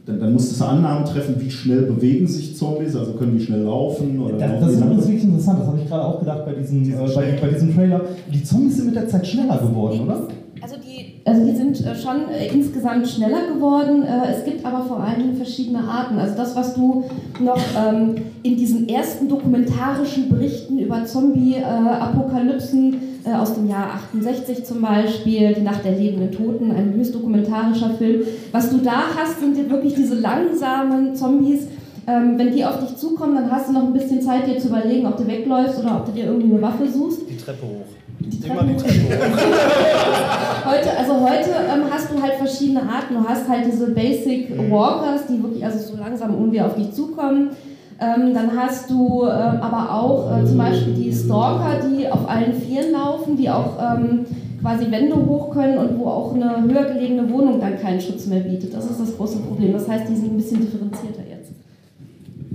[0.06, 3.62] dann, dann musstest du Annahmen treffen, wie schnell bewegen sich Zombies, also können die schnell
[3.62, 6.46] laufen oder Das, laufen das ist übrigens wirklich interessant, das habe ich gerade auch gedacht
[6.46, 8.02] bei diesem, äh, bei, bei diesem Trailer.
[8.32, 10.28] Die Zombies sind mit der Zeit schneller geworden, oder?
[10.62, 14.04] Also die, also die sind äh, schon äh, insgesamt schneller geworden.
[14.04, 16.18] Äh, es gibt aber vor allen Dingen verschiedene Arten.
[16.18, 17.04] Also das, was du
[17.40, 22.94] noch ähm, in diesen ersten dokumentarischen Berichten über Zombie-Apokalypsen
[23.26, 27.90] äh, aus dem Jahr 68 zum Beispiel, Die Nacht der lebenden Toten, ein höchst dokumentarischer
[27.98, 28.22] Film.
[28.52, 31.66] Was du da hast, sind wirklich diese langsamen Zombies.
[32.06, 34.68] Ähm, wenn die auf dich zukommen, dann hast du noch ein bisschen Zeit, dir zu
[34.68, 37.22] überlegen, ob du wegläufst oder ob du dir irgendwie eine Waffe suchst.
[37.28, 37.86] Die Treppe hoch.
[38.20, 39.38] Die Immer die Treppe hoch.
[40.66, 43.14] Heute, also heute ähm, hast du halt verschiedene Arten.
[43.14, 47.50] Du hast halt diese Basic Walkers, die wirklich also so langsam irgendwie auf dich zukommen.
[47.98, 52.52] Ähm, dann hast du ähm, aber auch äh, zum Beispiel die Stalker, die auf allen
[52.52, 54.26] Vieren laufen, die auch ähm,
[54.60, 58.40] quasi Wände hoch können und wo auch eine höher gelegene Wohnung dann keinen Schutz mehr
[58.40, 58.74] bietet.
[58.74, 59.72] Das ist das große Problem.
[59.72, 61.52] Das heißt, die sind ein bisschen differenzierter jetzt.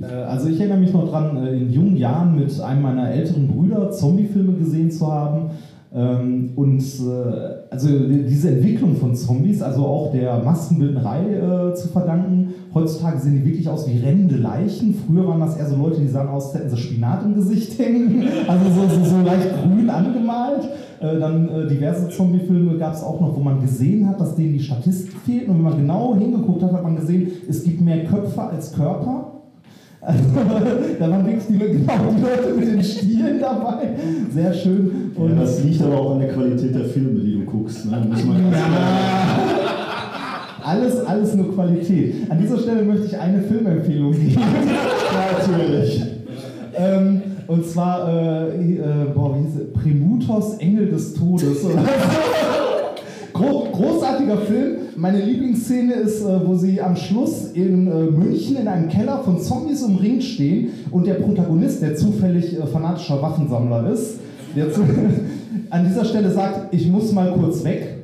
[0.03, 3.47] Äh, Also ich erinnere mich noch dran, äh, in jungen Jahren mit einem meiner älteren
[3.47, 5.51] Brüder Zombie-Filme gesehen zu haben.
[5.93, 12.53] Ähm, Und äh, also diese Entwicklung von Zombies, also auch der Maskenbildnerei äh, zu verdanken.
[12.73, 14.95] Heutzutage sehen die wirklich aus wie rennende Leichen.
[14.95, 17.77] Früher waren das eher so Leute, die sahen aus, als hätten sie Spinat im Gesicht
[17.77, 18.23] hängen.
[18.47, 20.69] Also so, so, so leicht grün angemalt.
[21.01, 24.53] Äh, Dann äh, diverse Zombie-Filme gab es auch noch, wo man gesehen hat, dass denen
[24.53, 25.49] die Statisten fehlten.
[25.51, 29.40] Und wenn man genau hingeguckt hat, hat man gesehen, es gibt mehr Köpfe als Körper.
[30.01, 30.23] Also,
[30.99, 33.89] da waren wirklich die, genau, die Leute mit den Stielen dabei.
[34.33, 35.11] Sehr schön.
[35.15, 37.85] Ja, das liegt aber auch an der Qualität der Filme, die du guckst.
[37.85, 38.03] Ne?
[38.09, 38.57] Muss man ganz
[40.63, 42.15] alles, alles nur Qualität.
[42.29, 44.41] An dieser Stelle möchte ich eine Filmempfehlung geben.
[45.37, 46.01] Natürlich.
[46.75, 48.81] Ähm, und zwar, äh, äh,
[49.13, 49.73] boah, wie hieß es?
[49.73, 51.65] Primutos, Engel des Todes.
[53.33, 54.77] Großartiger Film.
[54.97, 59.39] Meine Lieblingsszene ist, äh, wo sie am Schluss in äh, München in einem Keller von
[59.39, 64.19] Zombies umringt stehen und der Protagonist, der zufällig äh, fanatischer Waffensammler ist,
[64.55, 64.65] der
[65.69, 67.97] an dieser Stelle sagt, ich muss mal kurz weg.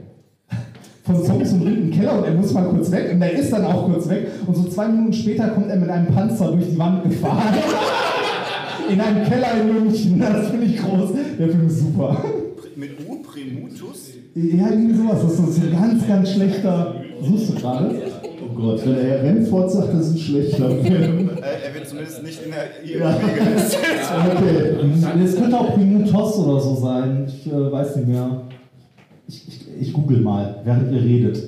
[1.04, 3.65] Von Zombies umringt im Keller und er muss mal kurz weg und er ist dann
[3.65, 6.78] auch kurz weg und so zwei Minuten später kommt er mit einem Panzer durch die
[6.78, 7.54] Wand gefahren.
[8.89, 10.19] in einem Keller in München.
[10.19, 11.12] Das finde ich groß.
[11.39, 12.17] Der Film ist super.
[14.39, 15.21] Ja, irgendwie sowas.
[15.23, 16.93] Das ist ein ganz, ganz schlechter.
[17.23, 18.02] Suchst du gerade?
[18.43, 21.30] Oh Gott, wenn er Rennfort sagt, das ist ein schlechter Film.
[21.41, 23.17] er wird zumindest nicht in der Ja.
[24.38, 25.23] Okay.
[25.23, 27.26] Es könnte auch Primutos oder so sein.
[27.28, 28.41] Ich äh, weiß nicht mehr.
[29.28, 31.46] Ich, ich, ich google mal, während ihr redet.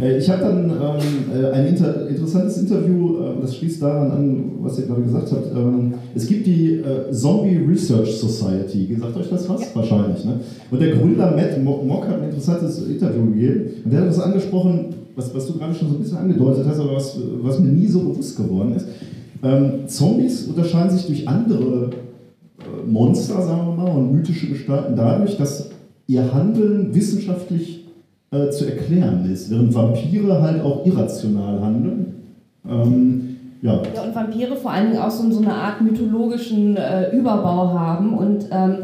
[0.00, 4.44] Äh, Ich habe dann ähm, äh, ein inter interessantes Interview, äh, das schließt daran an,
[4.60, 5.54] was ihr gerade gesagt habt.
[5.56, 8.96] Ähm, es gibt die äh, Zombie Research Society.
[9.00, 9.74] Sagt euch das was?
[9.74, 10.24] Wahrscheinlich.
[10.24, 10.40] Ne?
[10.70, 13.60] Und der Gründer Matt Mo- Mock hat ein interessantes Interview gegeben.
[13.84, 16.78] Und der hat das angesprochen, was, was du gerade schon so ein bisschen angedeutet hast,
[16.80, 18.86] aber was, was mir nie so bewusst geworden ist.
[19.42, 21.90] Ähm, Zombies unterscheiden sich durch andere
[22.58, 25.70] äh, Monster, sagen wir mal, und mythische Gestalten dadurch, dass
[26.06, 27.75] ihr Handeln wissenschaftlich
[28.30, 32.14] äh, zu erklären ist, während Vampire halt auch irrational handeln.
[32.68, 33.82] Ähm, ja.
[33.94, 38.16] Ja, und Vampire vor allen Dingen auch so, so eine Art mythologischen äh, Überbau haben.
[38.16, 38.78] Und ähm,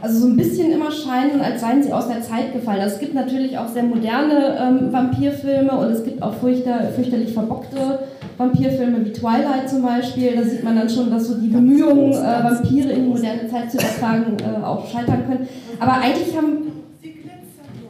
[0.00, 2.80] also so ein bisschen immer scheinen, als seien sie aus der Zeit gefallen.
[2.80, 7.32] Also es gibt natürlich auch sehr moderne ähm, Vampirfilme und es gibt auch fürchter, fürchterlich
[7.32, 8.00] verbockte
[8.36, 10.36] Vampirfilme wie Twilight zum Beispiel.
[10.36, 13.70] Da sieht man dann schon, dass so die Bemühungen, äh, Vampire in die moderne Zeit
[13.70, 15.48] zu übertragen, äh, auch scheitern können.
[15.80, 16.75] Aber eigentlich haben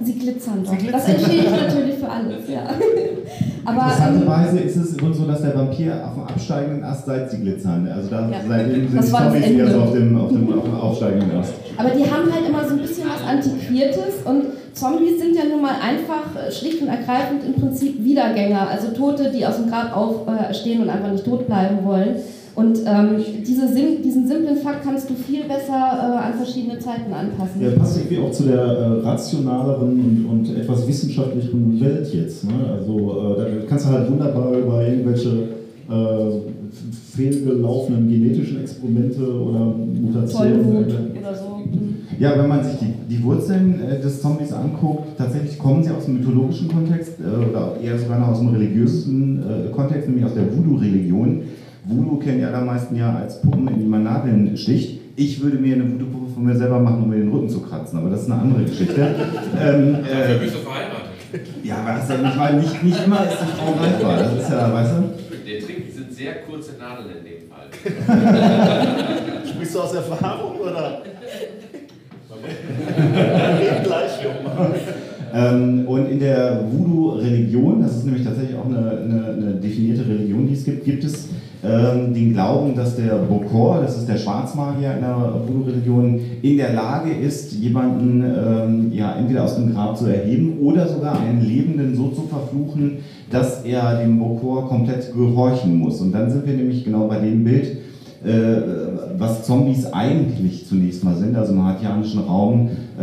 [0.06, 0.92] Sie glitzern doch.
[0.92, 2.62] Das entschädigt natürlich für alles, ja.
[3.64, 7.28] Aber, Interessanterweise ähm, ist es immer so, dass der Vampir auf dem absteigenden Ast seit
[7.28, 7.88] sie glitzern.
[7.92, 8.38] Also da, ja.
[8.46, 11.54] seitdem sind die Zombies eher so auf dem, auf, dem, auf dem aufsteigenden Ast.
[11.76, 15.62] Aber die haben halt immer so ein bisschen was Antiquiertes und Zombies sind ja nun
[15.62, 19.96] mal einfach äh, schlicht und ergreifend im Prinzip Wiedergänger, also Tote, die aus dem Grab
[19.96, 22.16] aufstehen und einfach nicht tot bleiben wollen.
[22.56, 27.12] Und ähm, diese Sim diesen simplen Fakt kannst du viel besser äh, an verschiedene Zeiten
[27.12, 27.60] anpassen.
[27.60, 32.44] Ja, passt irgendwie auch zu der äh, rationaleren und, und, etwas wissenschaftlicheren Welt jetzt.
[32.44, 32.54] Ne?
[32.72, 36.40] Also äh, da kannst du halt wunderbar über irgendwelche äh,
[37.14, 40.86] fehlgelaufenen genetischen Experimente oder Mutationen.
[41.18, 41.60] oder so.
[42.18, 46.06] Ja, wenn man sich die, die Wurzeln äh, des Zombies anguckt, tatsächlich kommen sie aus
[46.06, 50.44] dem mythologischen Kontext äh, oder eher sogar noch aus dem religiösen Kontext, nämlich aus der
[50.44, 51.42] Voodoo-Religion.
[51.88, 55.00] Voodoo kennen die allermeisten ja als Puppen, in die man Nadeln sticht.
[55.14, 57.98] Ich würde mir eine Voodoo-Puppe von mir selber machen, um mir den Rücken zu kratzen,
[57.98, 59.00] aber das ist eine andere Geschichte.
[59.62, 61.06] ähm, äh, Dafür bist du verheiratet.
[61.62, 64.18] Ja, aber das ist ja nicht, weil nicht, nicht immer ist die Frau greifbar.
[64.18, 65.02] Das ist ja, weißt du?
[65.46, 67.66] Der Trick sind sehr kurze Nadeln in dem Fall.
[69.48, 71.02] Sprichst du aus Erfahrung oder?
[73.84, 74.74] Gleich, Junge.
[75.34, 80.48] Ähm, und in der Voodoo-Religion, das ist nämlich tatsächlich auch eine, eine, eine definierte Religion,
[80.48, 80.55] die
[80.86, 81.28] gibt, es
[81.62, 86.72] ähm, den Glauben, dass der Bokor, das ist der Schwarzmagier in der Voodoo-Religion, in der
[86.72, 91.94] Lage ist, jemanden ähm, ja, entweder aus dem Grab zu erheben oder sogar einen Lebenden
[91.94, 92.98] so zu verfluchen,
[93.30, 96.00] dass er dem Bokor komplett gehorchen muss.
[96.00, 97.78] Und dann sind wir nämlich genau bei dem Bild,
[98.24, 98.30] äh,
[99.18, 101.36] was Zombies eigentlich zunächst mal sind.
[101.36, 103.02] Also im hatianischen Raum äh,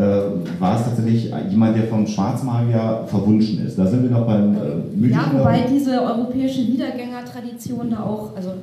[0.59, 3.77] war es tatsächlich jemand, der vom Schwarzmagier verwunschen ist.
[3.77, 4.57] Da sind wir noch beim äh,
[4.95, 8.53] Mythen Ja, wobei diese europäische Wiedergängertradition da auch also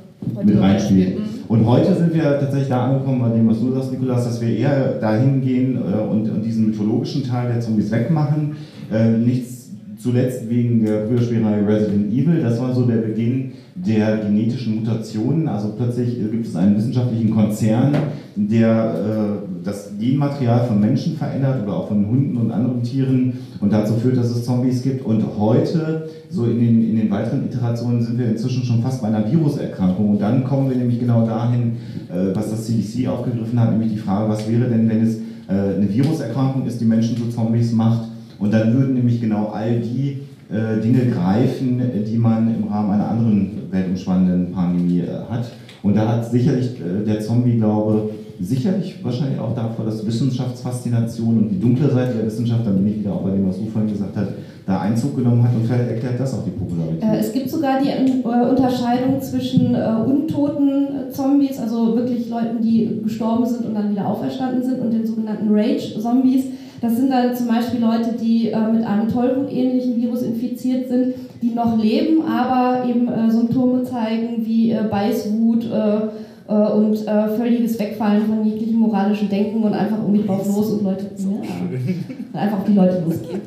[0.43, 1.19] mit reinspielt.
[1.19, 1.23] Mhm.
[1.47, 4.49] Und heute sind wir tatsächlich da angekommen, bei dem, was du sagst, Nikolas, dass wir
[4.49, 8.55] eher dahin gehen äh, und, und, diesen mythologischen Teil der Zombies wegmachen.
[8.91, 9.69] Äh, nichts
[10.01, 12.41] zuletzt wegen der Früherspielerei Resident Evil.
[12.41, 15.47] Das war so der Beginn der genetischen Mutationen.
[15.47, 17.95] Also plötzlich gibt es einen wissenschaftlichen Konzern,
[18.35, 23.71] der äh, das Genmaterial von Menschen verändert oder auch von Hunden und anderen Tieren und
[23.71, 25.05] dazu führt, dass es Zombies gibt.
[25.05, 29.07] Und heute, so in den, in den weiteren Iterationen, sind wir inzwischen schon fast bei
[29.07, 30.11] einer Viruserkrankung.
[30.11, 31.77] Und dann kommen wir nämlich genau dahin,
[32.09, 35.17] äh, was das CDC aufgegriffen hat, nämlich die Frage, was wäre denn, wenn es
[35.47, 38.09] äh, eine Viruserkrankung ist, die Menschen zu Zombies macht.
[38.39, 40.21] Und dann würden nämlich genau all die
[40.51, 45.51] Dinge greifen, die man im Rahmen einer anderen weltumspannenden Pandemie äh, hat.
[45.83, 51.59] Und da hat sicherlich äh, der Zombie-Glaube sicherlich wahrscheinlich auch davor, dass Wissenschaftsfaszination und die
[51.59, 54.15] dunkle Seite der Wissenschaft, dann bin ich wieder auch bei dem, was du vorhin gesagt
[54.15, 54.29] hast,
[54.65, 57.03] da Einzug genommen hat und vielleicht erklärt das auch die Popularität.
[57.03, 63.01] Äh, es gibt sogar die äh, Unterscheidung zwischen äh, untoten Zombies, also wirklich Leuten, die
[63.03, 66.45] gestorben sind und dann wieder auferstanden sind, und den sogenannten Rage-Zombies.
[66.81, 71.51] Das sind dann zum Beispiel Leute, die äh, mit einem Tollwut-ähnlichen Virus infiziert sind, die
[71.51, 77.79] noch leben, aber eben äh, Symptome zeigen wie äh, Beißwut äh, äh, und äh, völliges
[77.79, 82.65] Wegfallen von jeglichem moralischen Denken und einfach irgendwie drauf los und Leute, ja, einfach auf
[82.65, 83.41] die Leute losgehen.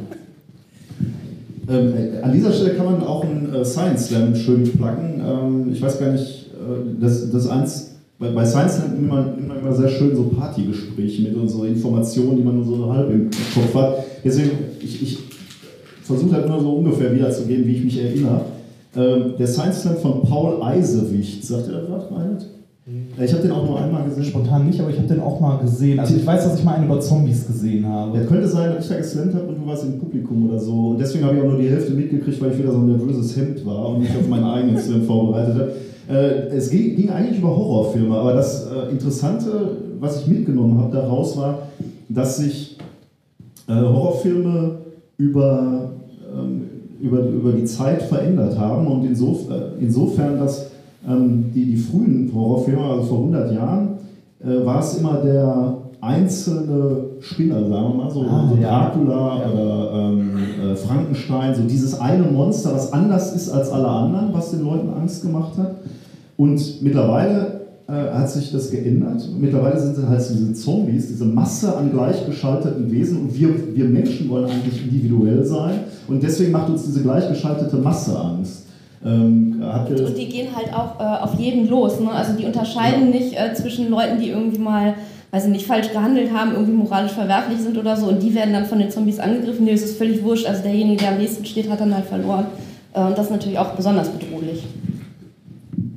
[1.68, 5.20] Ähm, an dieser Stelle kann man auch einen Science Slam schön pluggen.
[5.26, 6.50] Ähm, ich weiß gar nicht,
[7.00, 11.22] das, das eins bei, bei Science nimmt man, nimmt man immer sehr schön so Partygespräche
[11.22, 14.04] mit und so Informationen, die man nur so halb im Kopf hat.
[14.24, 14.50] Deswegen,
[14.80, 15.18] ich, ich
[16.02, 18.42] versuche halt nur so ungefähr wiederzugeben, wie ich mich erinnere.
[18.96, 22.46] Ähm, der Science Slam von Paul Eisewicht, sagt ihr das was, Reinhard?
[23.18, 24.24] Ich habe den auch nur einmal gesehen.
[24.24, 25.98] Spontan nicht, aber ich habe den auch mal gesehen.
[25.98, 28.18] Also ich weiß, dass ich mal einen über Zombies gesehen habe.
[28.18, 30.88] Ja, könnte sein, dass ich da geslammt habe und du warst im Publikum oder so.
[30.88, 33.34] Und deswegen habe ich auch nur die Hälfte mitgekriegt, weil ich wieder so ein nervöses
[33.38, 35.72] Hemd war und mich auf meinen eigenen Slam vorbereitet habe.
[36.08, 41.36] Äh, es ging, eigentlich über Horrorfilme, aber das äh, Interessante, was ich mitgenommen habe daraus
[41.36, 41.60] war,
[42.08, 42.76] dass sich
[43.68, 44.76] äh, Horrorfilme
[45.16, 45.92] über,
[46.34, 46.62] ähm,
[47.00, 49.46] über, über die Zeit verändert haben und insof
[49.80, 50.70] insofern, dass
[51.08, 53.88] ähm, die, die frühen Horrorfilme, also vor 100 Jahren,
[54.40, 59.50] war es immer der einzelne Spinner, sagen wir mal, so, ah, so Dracula ja.
[59.50, 64.50] oder ähm, äh, Frankenstein, so dieses eine Monster, was anders ist als alle anderen, was
[64.50, 65.76] den Leuten Angst gemacht hat.
[66.36, 69.26] Und mittlerweile äh, hat sich das geändert.
[69.38, 74.28] Mittlerweile sind es halt diese Zombies, diese Masse an gleichgeschalteten Wesen und wir, wir Menschen
[74.28, 78.66] wollen eigentlich individuell sein und deswegen macht uns diese gleichgeschaltete Masse Angst.
[79.04, 82.00] Ähm, und, und, die gehen halt auch äh, auf jeden los.
[82.00, 82.10] Ne?
[82.10, 83.18] Also die unterscheiden ja.
[83.18, 84.94] nicht äh, zwischen Leuten, die irgendwie mal
[85.34, 88.52] weiß ich nicht, falsch gehandelt haben, irgendwie moralisch verwerflich sind oder so und die werden
[88.52, 89.64] dann von den Zombies angegriffen.
[89.64, 90.46] Nee, es ist völlig wurscht.
[90.46, 92.46] Also derjenige, der am nächsten steht, hat dann halt verloren.
[92.92, 94.64] Äh, und das ist natürlich auch besonders bedrohlich.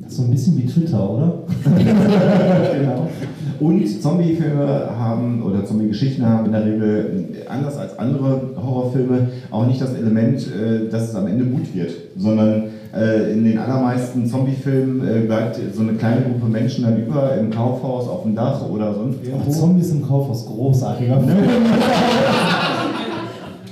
[0.01, 1.43] Das ist so ein bisschen wie Twitter, oder?
[2.79, 3.09] genau.
[3.59, 9.81] Und Zombie-Filme haben oder Zombie-Geschichten haben in der Regel anders als andere Horrorfilme auch nicht
[9.81, 12.63] das Element, äh, dass es am Ende gut wird, sondern
[12.95, 17.49] äh, in den allermeisten Zombie-Filmen äh, bleibt so eine kleine Gruppe Menschen dann über im
[17.49, 19.51] Kaufhaus, auf dem Dach oder sonst irgendwo.
[19.51, 21.37] Zombies im Kaufhaus, großartiger Film.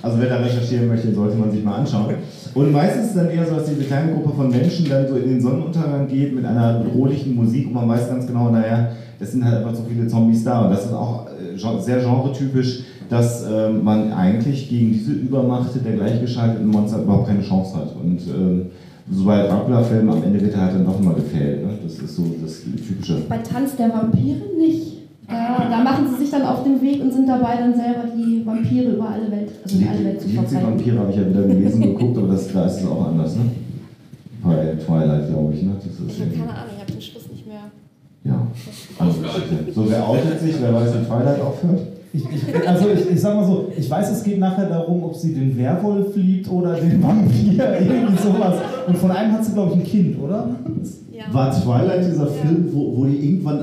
[0.02, 2.16] Also wer da recherchieren möchte, sollte man sich mal anschauen.
[2.56, 5.18] Und meistens ist es dann eher so, dass diese kleine Gruppe von Menschen dann so
[5.18, 9.34] in den Sonnenuntergang geht mit einer bedrohlichen Musik und man weiß ganz genau, naja, es
[9.34, 10.62] sind halt einfach so viele Zombies da.
[10.62, 15.93] Und das ist auch äh, sehr genretypisch, dass äh, man eigentlich gegen diese Übermacht der
[15.93, 17.93] gleichgeschalteten Monster überhaupt keine Chance hat.
[18.01, 18.68] Und ähm,
[19.12, 21.62] so bei Dracula-Filmen am Ende wird er halt dann immer gefällt.
[21.62, 21.74] Ne?
[21.84, 23.18] Das ist so das Typische.
[23.28, 24.95] Bei Tanz der Vampire nicht.
[25.28, 28.46] Da, da, machen sie sich dann auf den Weg und sind dabei, dann selber die
[28.46, 30.58] Vampire über alle Welt, also in alle Welt zu verbreiten.
[30.58, 33.08] Die Vampire habe ich ja wieder gelesen und geguckt, aber das, da ist es auch
[33.08, 33.42] anders, ne?
[34.44, 35.72] Bei Twilight, glaube ich, ne?
[35.76, 37.72] Das ist ich habe keine Ahnung, ich habe den Schluss nicht mehr.
[38.24, 38.48] Ja.
[39.00, 39.16] Also,
[39.74, 41.82] so, wer outet sich, wer weiß, wie Twilight aufhört?
[42.14, 45.16] Ich, ich, also ich, ich sag mal so, ich weiß, es geht nachher darum, ob
[45.16, 48.56] sie den Werwolf liebt oder den Vampir, irgendwie sowas.
[48.88, 50.50] Und von einem hat sie, glaube ich, ein Kind, oder?
[51.12, 51.24] Ja.
[51.34, 53.60] War Twilight dieser Film, wo, wo die irgendwann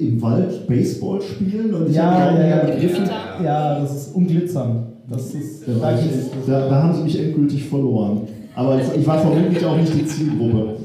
[0.00, 4.86] im Wald Baseball spielen und ja, ja, ja, ja, ja, das ist unglitzern.
[5.08, 5.98] Das ist, da,
[6.46, 8.28] da, da, haben sie mich endgültig verloren.
[8.54, 10.76] Aber ich, ich war vermutlich auch nicht die Zielgruppe.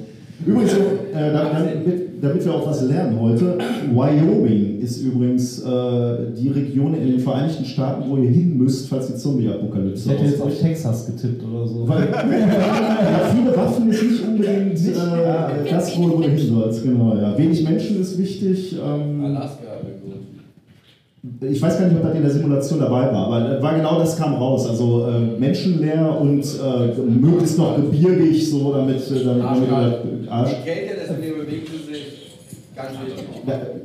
[0.46, 3.58] Übrigens, äh, damit, damit, wir auch was lernen heute,
[3.94, 9.08] Wyoming ist übrigens äh, die Region in den Vereinigten Staaten, wo ihr hin müsst, falls
[9.08, 11.88] die Zombie-Apokalypse Ich hätte jetzt auf Texas getippt oder so.
[11.88, 16.84] Weil ja, viele Waffen ist nicht unbedingt äh, das, wo, du hin sollst.
[16.84, 17.38] Genau, ja.
[17.38, 18.76] Wenig Menschen ist wichtig.
[18.76, 19.66] Ähm, Alaska
[21.42, 24.18] ich weiß gar nicht, ob das in der Simulation dabei war, aber war genau das
[24.18, 24.68] kam raus.
[24.68, 30.52] Also äh, menschenleer und äh, möglichst noch gebirgig, so damit, äh, damit, damit Arsch.
[30.52, 32.14] Je kälter das Meer bewegt sich, ganz wichtig.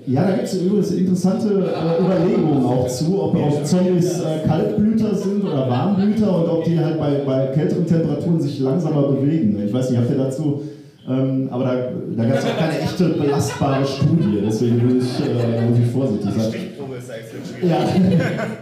[0.06, 5.14] Ja, da gibt es übrigens interessante äh, Überlegungen auch zu, ob, ob Zombies äh, Kaltblüter
[5.14, 9.62] sind oder Warmblüter und ob die halt bei, bei kälteren Temperaturen sich langsamer bewegen.
[9.64, 10.62] Ich weiß nicht, habt ihr dazu
[11.10, 11.74] ähm, aber da,
[12.16, 16.30] da gab es auch keine echte belastbare Studie, deswegen will ich, äh, muss ich vorsichtig
[16.36, 16.54] sein.
[17.62, 17.78] Ja.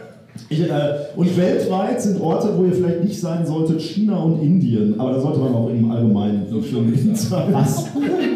[0.50, 0.70] Ich, äh,
[1.16, 4.98] und weltweit sind Orte, wo ihr vielleicht nicht sein solltet, China und Indien.
[4.98, 6.92] Aber da sollte man auch im Allgemeinen so schon
[7.52, 7.86] Was?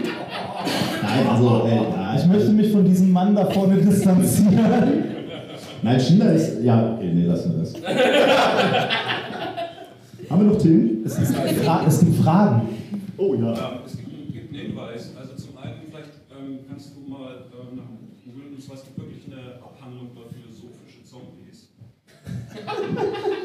[1.15, 4.55] Nein, also, äh, ja, ich möchte mich von diesem Mann da vorne distanzieren.
[5.83, 6.63] Nein, China ist.
[6.63, 7.75] Ja, okay, nee, lassen wir das.
[10.31, 11.03] Haben wir noch Themen?
[11.05, 12.69] Es, es, es gibt Fragen.
[13.19, 13.53] Oh ja.
[13.53, 15.13] ja es gibt, gibt einen Hinweis.
[15.21, 17.85] Also zum einen, vielleicht ähm, kannst du mal ähm, nach
[18.25, 21.69] googeln, und zwar es gibt wirklich eine Abhandlung über philosophische Zombies.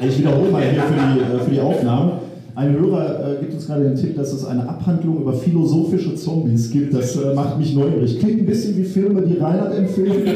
[0.00, 2.27] Ich wiederhole mal hier für die, äh, für die Aufnahmen.
[2.58, 6.72] Ein Hörer äh, gibt uns gerade den Tipp, dass es eine Abhandlung über philosophische Zombies
[6.72, 6.92] gibt.
[6.92, 8.18] Das äh, macht mich neugierig.
[8.18, 10.12] Klingt ein bisschen wie Filme, die Reinhard empfiehlt.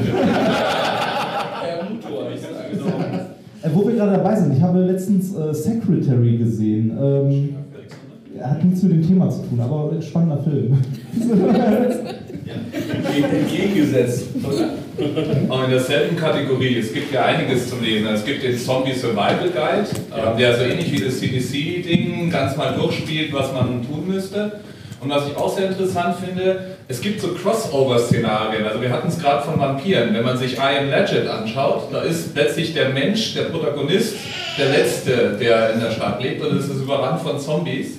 [3.65, 6.91] Äh, wo wir gerade dabei sind, ich habe letztens äh, Secretary gesehen.
[7.01, 7.51] Ähm,
[8.43, 10.79] hat nichts mit dem Thema zu tun, aber ein spannender Film.
[13.31, 14.82] Entgegengesetzt, oder?
[14.99, 18.09] Und in derselben Kategorie, es gibt ja einiges zum Lesen.
[18.09, 20.35] Es gibt den Zombie Survival Guide, ja.
[20.35, 24.61] der so ähnlich wie das CDC-Ding ganz mal durchspielt, was man tun müsste.
[25.01, 28.65] Und was ich auch sehr interessant finde, es gibt so Crossover-Szenarien.
[28.65, 30.15] Also wir hatten es gerade von Vampiren.
[30.15, 34.15] Wenn man sich I Am Legend anschaut, da ist letztlich der Mensch, der Protagonist,
[34.59, 37.97] der Letzte, der in der Stadt lebt und es ist überrannt von Zombies.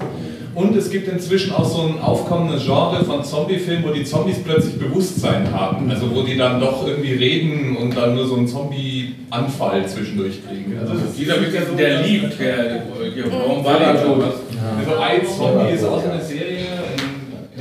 [0.55, 4.77] Und es gibt inzwischen auch so ein aufkommendes Genre von Zombie-Filmen, wo die Zombies plötzlich
[4.77, 5.89] Bewusstsein haben.
[5.89, 10.77] Also wo die dann doch irgendwie reden und dann nur so einen Zombie-Anfall zwischendurch kriegen.
[10.79, 12.83] Also dieser mit der, der liebt, der,
[13.63, 14.13] war der so?
[14.77, 16.52] Also ein Zombie ist auch so eine Serie.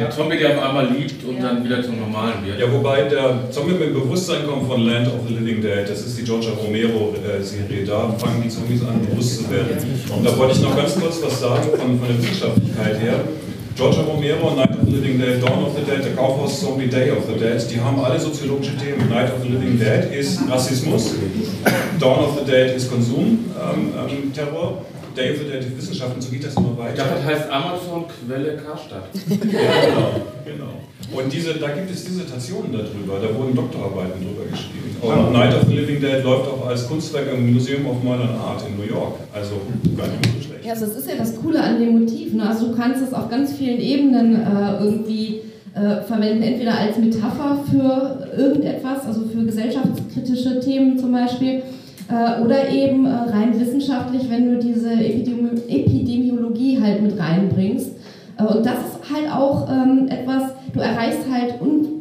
[0.02, 2.58] Der Zombie, der auf einmal liebt und dann wieder zum Normalen wird.
[2.58, 5.88] Ja, wobei der Zombie mit Bewusstsein kommt von Land of the Living Dead.
[5.88, 7.84] Das ist die Georgia Romero-Serie.
[7.86, 9.76] Da fangen die Zombies an, bewusst zu werden.
[10.12, 13.20] Und da wollte ich noch ganz kurz was sagen von, von der Wissenschaftlichkeit her.
[13.76, 17.24] Georgia Romero, Night of the Living Dead, Dawn of the Dead, der Kaufhaus-Zombie, Day of
[17.28, 19.08] the Dead, die haben alle soziologische Themen.
[19.08, 21.14] Night of the Living Dead ist Rassismus,
[22.00, 23.38] Dawn of the Dead ist Konsumterror.
[23.74, 27.04] Ähm, ähm, der die Wissenschaften, so geht das immer weiter.
[27.04, 29.08] Das heißt Amazon Quelle Karstadt.
[29.28, 30.10] ja, genau,
[30.44, 30.72] genau.
[31.14, 34.96] Und diese, da gibt es Dissertationen darüber, da wurden Doktorarbeiten drüber geschrieben.
[35.02, 38.62] Und Night of the Living Dead läuft auch als Kunstwerk im Museum of Modern Art
[38.66, 39.16] in New York.
[39.32, 39.56] Also
[39.96, 40.64] gar nicht so schlecht.
[40.64, 42.32] Ja, also das ist ja das Coole an dem Motiv.
[42.32, 42.48] Ne?
[42.48, 45.40] Also du kannst es auf ganz vielen Ebenen äh, irgendwie
[45.74, 51.62] äh, verwenden, entweder als Metapher für irgendetwas, also für gesellschaftskritische Themen zum Beispiel,
[52.44, 57.92] oder eben äh, rein wissenschaftlich, wenn du diese Epidemi Epidemiologie halt mit reinbringst.
[58.38, 61.54] Äh, und das ist halt auch ähm, etwas, du erreichst halt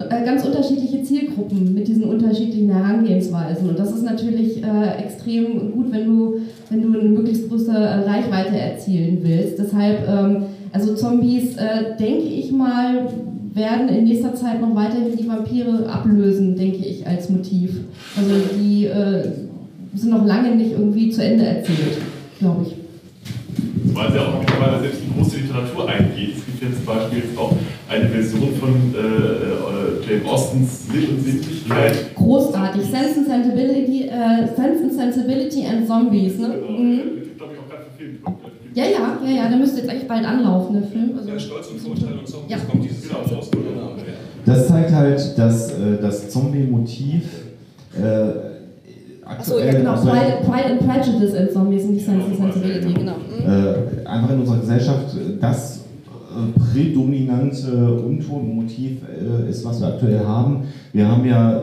[0.09, 3.69] äh, ganz unterschiedliche Zielgruppen mit diesen unterschiedlichen Herangehensweisen.
[3.69, 8.57] Und das ist natürlich äh, extrem gut, wenn du, wenn du eine möglichst große Reichweite
[8.57, 9.59] erzielen willst.
[9.59, 13.07] Deshalb, ähm, also Zombies, äh, denke ich mal,
[13.53, 17.81] werden in nächster Zeit noch weiterhin die Vampire ablösen, denke ich, als Motiv.
[18.15, 19.23] Also die äh,
[19.93, 21.97] sind noch lange nicht irgendwie zu Ende erzählt,
[22.39, 22.75] glaube ich.
[23.93, 26.37] Weil sie auch mittlerweile selbst in große Literatur eingeht.
[26.37, 27.53] Es gibt jetzt zum Beispiel auch
[27.89, 32.15] eine Version von äh, äh, Jane Austens Sinn und Sinnlichkeit.
[32.15, 32.83] Großartig.
[32.83, 36.47] Sense and Sensibility, äh, Sense and Sensibility and Zombies, ne?
[36.65, 36.97] Genau, Mhm.
[36.97, 38.19] wird, glaube ich, auch gerade verfilmt.
[38.73, 41.11] Ja, ja, ja, ja, der müsste jetzt eigentlich bald anlaufen, der Film.
[41.17, 42.57] Also, Ja, Stolz und Vorurteile und Zombies Ja.
[42.69, 43.49] kommt dieses Jahr raus.
[43.51, 43.95] Genau.
[44.45, 47.23] Das zeigt halt, dass äh, das Zombie-Motiv
[47.97, 48.50] äh,
[49.37, 49.91] Achso, ja, genau.
[49.91, 53.13] also, Pride, Pride and Prejudice and Zombies und nicht Sense and Sensibility, genau.
[53.13, 54.03] Mhm.
[54.03, 55.81] äh, einfach in unserer Gesellschaft das
[56.31, 60.63] äh, prädominante Untonmotiv äh, ist, was wir aktuell haben.
[60.93, 61.61] Wir haben ja äh,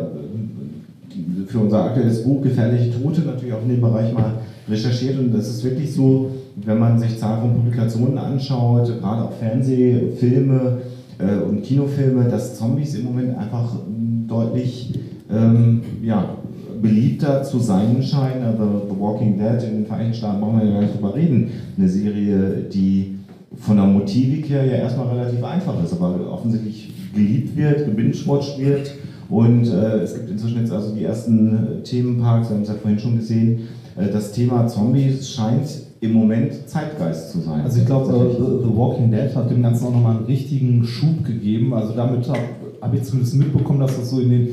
[1.46, 4.34] für unser aktuelles Buch Gefährliche Tote natürlich auch in dem Bereich mal
[4.68, 9.32] recherchiert und das ist wirklich so, wenn man sich Zahlen von Publikationen anschaut, gerade auch
[9.32, 10.78] Fernsehfilme
[11.18, 14.98] äh, und Kinofilme, dass Zombies im Moment einfach ähm, deutlich
[15.30, 16.36] ähm, ja,
[16.80, 18.44] beliebter zu sein scheinen.
[18.44, 21.50] Also The Walking Dead in den Vereinigten Staaten brauchen wir ja gar nicht drüber reden.
[21.76, 23.18] Eine Serie, die
[23.56, 28.94] von der Motivik her ja erstmal relativ einfach ist, aber offensichtlich geliebt wird, gebingewatcht wird.
[29.28, 32.74] Und äh, es gibt inzwischen jetzt also die ersten äh, Themenparks, wir haben es ja
[32.74, 33.68] vorhin schon gesehen.
[33.96, 35.66] Äh, das Thema Zombies scheint
[36.00, 37.60] im Moment Zeitgeist zu sein.
[37.62, 40.84] Also ich glaube, äh, The, The Walking Dead hat dem Ganzen auch nochmal einen richtigen
[40.84, 41.74] Schub gegeben.
[41.74, 42.40] Also damit habe
[42.80, 44.48] hab ich zumindest mitbekommen, dass das so in den,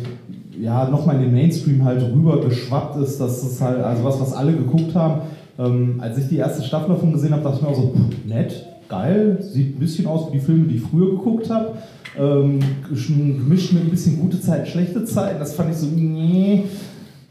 [0.60, 3.20] ja, nochmal in den Mainstream halt rüber geschwappt ist.
[3.20, 5.22] Das ist halt, also was, was alle geguckt haben.
[5.58, 8.26] Ähm, als ich die erste Staffel davon gesehen habe, dachte ich mir auch so, pff,
[8.26, 11.74] nett, geil, sieht ein bisschen aus wie die Filme, die ich früher geguckt habe.
[12.18, 15.40] Ähm, gemischt mit ein bisschen gute Zeiten, schlechte Zeiten.
[15.40, 16.64] Das fand ich so, nee.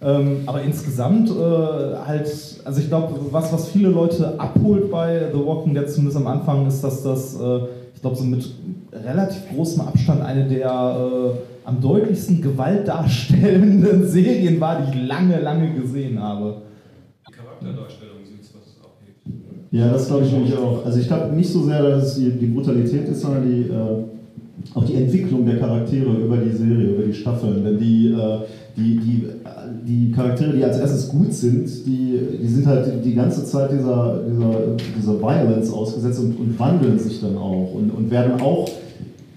[0.03, 2.29] Ähm, aber insgesamt äh, halt,
[2.65, 6.67] also ich glaube, was, was viele Leute abholt bei The Walking Dead, zumindest am Anfang,
[6.67, 7.61] ist, dass das, äh,
[8.05, 8.47] glaube, so mit
[8.93, 15.73] relativ großem Abstand eine der äh, am deutlichsten gewaltdarstellenden Serien war, die ich lange, lange
[15.73, 16.57] gesehen habe.
[17.27, 19.27] Die Charakterdarstellung sind es, was es abhebt.
[19.71, 20.85] Ja, das glaube ich nämlich auch.
[20.85, 24.05] Also ich glaube nicht so sehr, dass es die, die Brutalität ist, sondern die, äh,
[24.75, 27.65] auch die Entwicklung der Charaktere über die Serie, über die Staffeln.
[27.65, 28.39] Denn die, äh,
[28.77, 29.27] die, die,
[29.87, 34.23] die Charaktere, die als erstes gut sind, die, die sind halt die ganze Zeit dieser,
[34.29, 38.69] dieser, dieser Violence ausgesetzt und, und wandeln sich dann auch und, und werden auch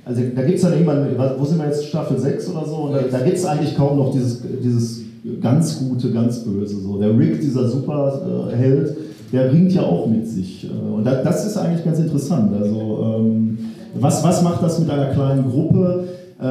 [0.08, 1.06] also da gibt es dann irgendwann,
[1.38, 2.76] wo sind wir jetzt, Staffel 6 oder so?
[2.76, 5.02] Und da, da gibt es eigentlich kaum noch dieses, dieses
[5.42, 6.80] ganz Gute, ganz Böse.
[6.80, 6.98] So.
[6.98, 8.96] Der Rick, dieser Superheld,
[9.34, 10.66] der ringt ja auch mit sich.
[10.66, 12.54] Äh, Und da, das ist eigentlich ganz interessant.
[12.54, 13.58] Also ähm,
[14.00, 16.08] was, was macht das mit einer kleinen Gruppe?
[16.40, 16.44] Äh,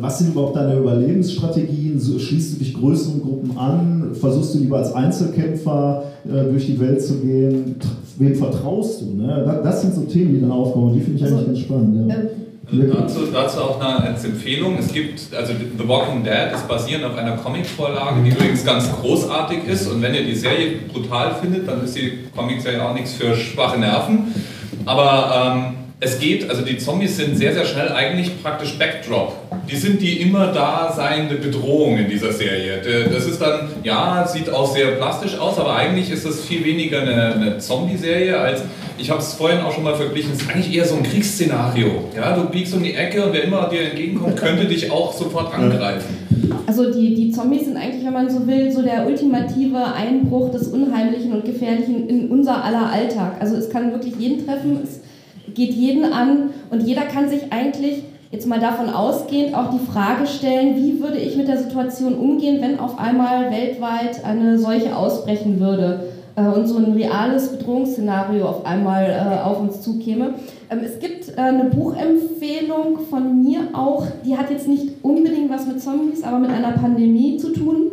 [0.00, 1.98] was sind überhaupt deine Überlebensstrategien?
[1.98, 4.10] So, schließt du dich größeren Gruppen an?
[4.14, 7.76] Versuchst du lieber als Einzelkämpfer äh, durch die Welt zu gehen?
[8.18, 9.16] Wem vertraust du?
[9.16, 9.42] Ne?
[9.44, 10.94] Das, das sind so Themen, die dann aufkommen.
[10.94, 12.10] Die finde ich eigentlich ganz spannend.
[12.10, 12.16] Ja.
[12.70, 14.76] Also dazu, dazu auch eine, als Empfehlung.
[14.78, 19.66] Es gibt, also The Walking Dead ist basierend auf einer Comicvorlage, die übrigens ganz großartig
[19.68, 19.90] ist.
[19.90, 23.78] Und wenn ihr die Serie brutal findet, dann ist die Comicserie auch nichts für schwache
[23.78, 24.32] Nerven.
[24.86, 29.36] Aber ähm, es geht, also die Zombies sind sehr, sehr schnell eigentlich praktisch Backdrop.
[29.70, 32.82] Die sind die immer da seiende Bedrohung in dieser Serie.
[33.10, 37.00] Das ist dann, ja, sieht auch sehr plastisch aus, aber eigentlich ist das viel weniger
[37.00, 38.62] eine, eine Zombie-Serie als,
[38.98, 42.04] ich habe es vorhin auch schon mal verglichen, es ist eigentlich eher so ein Kriegsszenario.
[42.14, 45.54] Ja, du biegst um die Ecke und wer immer dir entgegenkommt, könnte dich auch sofort
[45.54, 46.24] angreifen.
[46.66, 50.68] Also die, die Zombies sind eigentlich, wenn man so will, so der ultimative Einbruch des
[50.68, 53.36] Unheimlichen und Gefährlichen in unser aller Alltag.
[53.40, 55.00] Also es kann wirklich jeden treffen, es
[55.54, 60.26] geht jeden an und jeder kann sich eigentlich jetzt mal davon ausgehend auch die Frage
[60.26, 65.60] stellen, wie würde ich mit der Situation umgehen, wenn auf einmal weltweit eine Seuche ausbrechen
[65.60, 70.34] würde äh, und so ein reales Bedrohungsszenario auf einmal äh, auf uns zukäme.
[70.68, 75.66] Ähm, es gibt äh, eine Buchempfehlung von mir auch, die hat jetzt nicht unbedingt was
[75.68, 77.92] mit Zombies, aber mit einer Pandemie zu tun.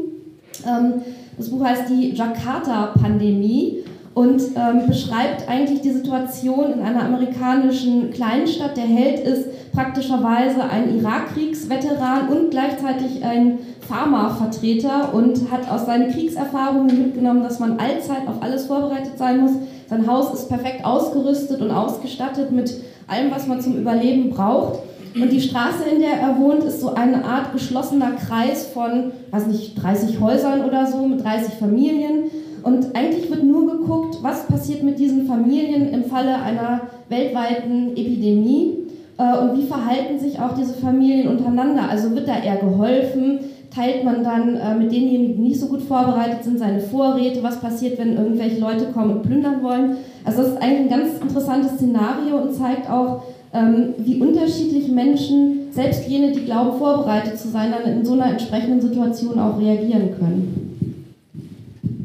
[0.68, 1.01] Ähm,
[1.38, 3.84] das Buch heißt die Jakarta-Pandemie
[4.14, 8.76] und ähm, beschreibt eigentlich die Situation in einer amerikanischen Kleinstadt.
[8.76, 16.97] Der Held ist praktischerweise ein Irakkriegsveteran und gleichzeitig ein Pharmavertreter und hat aus seinen Kriegserfahrungen
[16.97, 19.51] mitgenommen, dass man allzeit auf alles vorbereitet sein muss.
[19.89, 22.74] Sein Haus ist perfekt ausgerüstet und ausgestattet mit
[23.07, 24.80] allem, was man zum Überleben braucht.
[25.14, 29.47] Und die Straße, in der er wohnt, ist so eine Art geschlossener Kreis von, weiß
[29.47, 32.32] nicht, 30 Häusern oder so, mit 30 Familien.
[32.64, 38.78] Und eigentlich wird nur geguckt, was passiert mit diesen Familien im Falle einer weltweiten Epidemie
[39.18, 41.89] äh, und wie verhalten sich auch diese Familien untereinander.
[41.89, 43.39] Also wird da eher geholfen,
[43.74, 47.59] teilt man dann äh, mit denjenigen, die nicht so gut vorbereitet sind, seine Vorräte, was
[47.59, 49.97] passiert, wenn irgendwelche Leute kommen und plündern wollen.
[50.26, 55.72] Also das ist eigentlich ein ganz interessantes Szenario und zeigt auch, ähm, wie unterschiedlich Menschen,
[55.72, 60.09] selbst jene, die glauben, vorbereitet zu sein, dann in so einer entsprechenden Situation auch reagieren
[60.18, 60.91] können.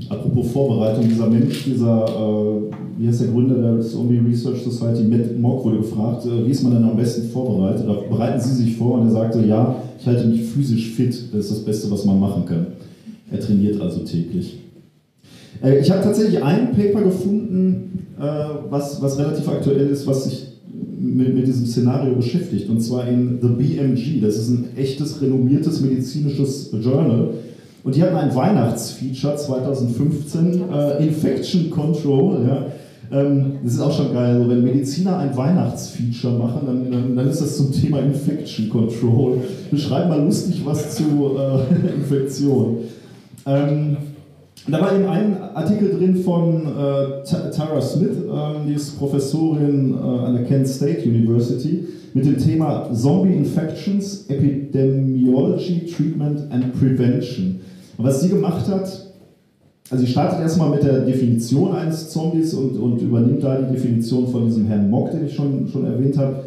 [0.09, 5.39] Apropos Vorbereitung, dieser Mensch, dieser, äh, wie heißt der Gründer der Zombie Research Society, Matt
[5.39, 7.87] Mock, wurde gefragt, äh, wie ist man denn am besten vorbereitet?
[7.89, 11.47] Da bereiten Sie sich vor und er sagte, ja, ich halte mich physisch fit, das
[11.47, 12.67] ist das Beste, was man machen kann.
[13.31, 14.59] Er trainiert also täglich.
[15.63, 18.23] Äh, ich habe tatsächlich ein Paper gefunden, äh,
[18.71, 20.47] was, was relativ aktuell ist, was sich
[21.01, 24.21] mit, mit diesem Szenario beschäftigt, und zwar in The BMG.
[24.21, 27.31] Das ist ein echtes, renommiertes medizinisches Journal.
[27.87, 32.45] Und die hatten ein Weihnachtsfeature 2015, äh, Infection Control.
[32.45, 32.67] Ja.
[33.17, 37.29] Ähm, das ist auch schon geil, also wenn Mediziner ein Weihnachtsfeature machen, dann, dann, dann,
[37.29, 39.39] ist das zum Thema Infection Control.
[39.71, 41.05] Beschreib mal lustig was zu
[41.39, 42.79] äh, Infektion.
[43.47, 43.99] Ähm,
[44.67, 47.23] da war eben ein Artikel drin von äh,
[47.53, 51.85] Tara Smith, äh, die ist Professorin äh, an der Kent State University,
[52.15, 57.61] mit dem Thema Zombie Infections, Epidemiology, Treatment and Prevention.
[57.97, 59.07] Und was sie gemacht hat,
[59.89, 64.27] also sie startet erstmal mit der Definition eines Zombies und, und übernimmt da die Definition
[64.29, 66.45] von diesem Herrn Mock, den ich schon, schon erwähnt habe.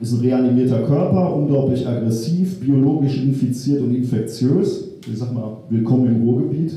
[0.00, 4.88] Ist ein reanimierter Körper, unglaublich aggressiv, biologisch infiziert und infektiös.
[5.10, 6.72] Ich sag mal, willkommen im Ruhrgebiet.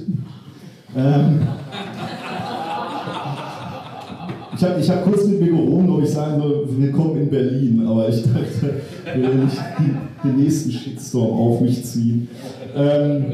[0.95, 1.39] Ähm,
[4.55, 7.85] ich habe ich hab kurz mit mir gerungen, ob ich sagen soll, willkommen in Berlin,
[7.85, 9.57] aber ich dachte, ich will nicht
[10.23, 12.29] den nächsten Shitstorm auf mich ziehen.
[12.75, 13.25] Ähm,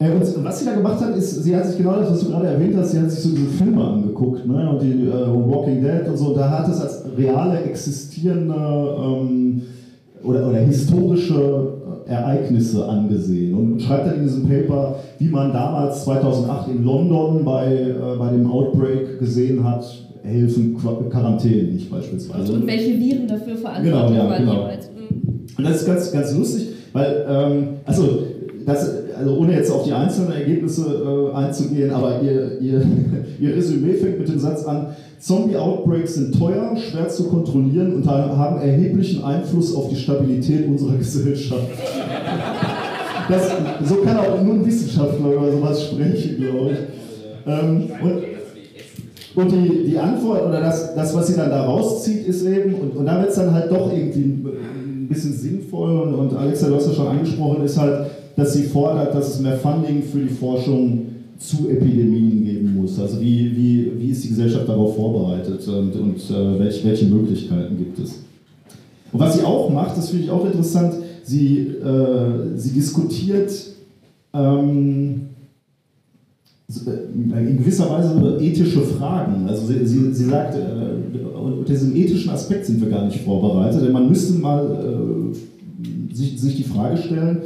[0.00, 2.30] äh, und was sie da gemacht hat, ist, sie hat sich genau das, was du
[2.30, 4.70] gerade erwähnt hast, sie hat sich so diese Filme angeguckt, ne?
[4.70, 9.62] und die äh, Walking Dead und so, da hat es als reale, existierende ähm,
[10.22, 11.72] oder, oder historische
[12.06, 17.44] äh, Ereignisse angesehen und schreibt dann in diesem Paper, wie man damals 2008 in London
[17.44, 19.84] bei, äh, bei dem Outbreak gesehen hat,
[20.22, 22.52] helfen Quarantäne nicht beispielsweise.
[22.52, 24.62] Und welche Viren dafür verantwortlich genau, ja, waren genau.
[24.62, 24.90] jeweils.
[25.56, 28.20] Und das ist ganz, ganz lustig, weil, ähm, also
[28.64, 32.82] das, also ohne jetzt auf die einzelnen Ergebnisse äh, einzugehen, aber ihr, ihr,
[33.40, 34.88] ihr Resümee fängt mit dem Satz an,
[35.18, 41.66] Zombie-Outbreaks sind teuer, schwer zu kontrollieren und haben erheblichen Einfluss auf die Stabilität unserer Gesellschaft.
[43.28, 43.50] Das,
[43.84, 46.78] so kann auch nur ein Wissenschaftler über sowas sprechen, glaube ich.
[47.46, 48.22] Ähm, und,
[49.34, 52.96] und die, die Antwort oder das, das, was sie dann da rauszieht, ist eben, und,
[52.96, 56.62] und da wird es dann halt doch irgendwie ein bisschen sinnvoll und, und du hast
[56.62, 58.06] ja schon angesprochen, ist halt,
[58.38, 61.06] dass sie fordert, dass es mehr Funding für die Forschung
[61.38, 62.98] zu Epidemien geben muss.
[63.00, 67.76] Also wie, wie, wie ist die Gesellschaft darauf vorbereitet und, und äh, welche, welche Möglichkeiten
[67.76, 68.20] gibt es.
[69.12, 73.52] Und was sie auch macht, das finde ich auch interessant, sie, äh, sie diskutiert
[74.32, 75.20] ähm,
[76.68, 79.48] in gewisser Weise ethische Fragen.
[79.48, 83.82] Also sie, sie, sie sagt, äh, unter diesem ethischen Aspekt sind wir gar nicht vorbereitet,
[83.82, 87.38] denn man müsste mal äh, sich, sich die Frage stellen,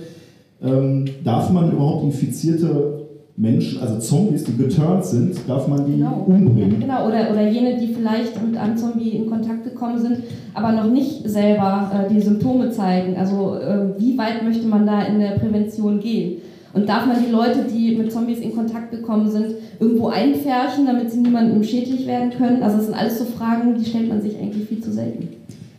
[0.63, 3.03] ähm, darf man überhaupt infizierte
[3.37, 6.25] Menschen, also Zombies, die geturnt sind, darf man die genau.
[6.27, 6.81] umbringen?
[6.81, 10.19] Genau, oder, oder jene, die vielleicht mit einem Zombie in Kontakt gekommen sind,
[10.55, 13.17] aber noch nicht selber äh, die Symptome zeigen.
[13.17, 16.43] Also äh, wie weit möchte man da in der Prävention gehen?
[16.75, 21.11] Und darf man die Leute, die mit Zombies in Kontakt gekommen sind, irgendwo einpferchen, damit
[21.11, 22.63] sie niemandem schädlich werden können?
[22.63, 25.29] Also das sind alles so Fragen, die stellt man sich eigentlich viel zu selten.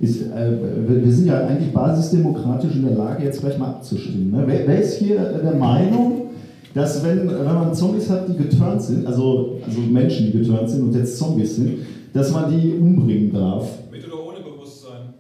[0.04, 0.51] Ist, äh,
[0.86, 4.32] wir sind ja eigentlich basisdemokratisch in der Lage, jetzt gleich mal abzustimmen.
[4.32, 4.43] Ne?
[4.45, 6.24] Wer, wer, ist hier der Meinung,
[6.74, 10.84] dass wenn, wenn man Zombies hat, die geturnt sind, also, also Menschen, die geturnt sind
[10.84, 11.78] und jetzt Zombies sind,
[12.14, 13.66] dass man die umbringen darf?
[13.89, 15.14] Mit oder ohne Bewusstsein?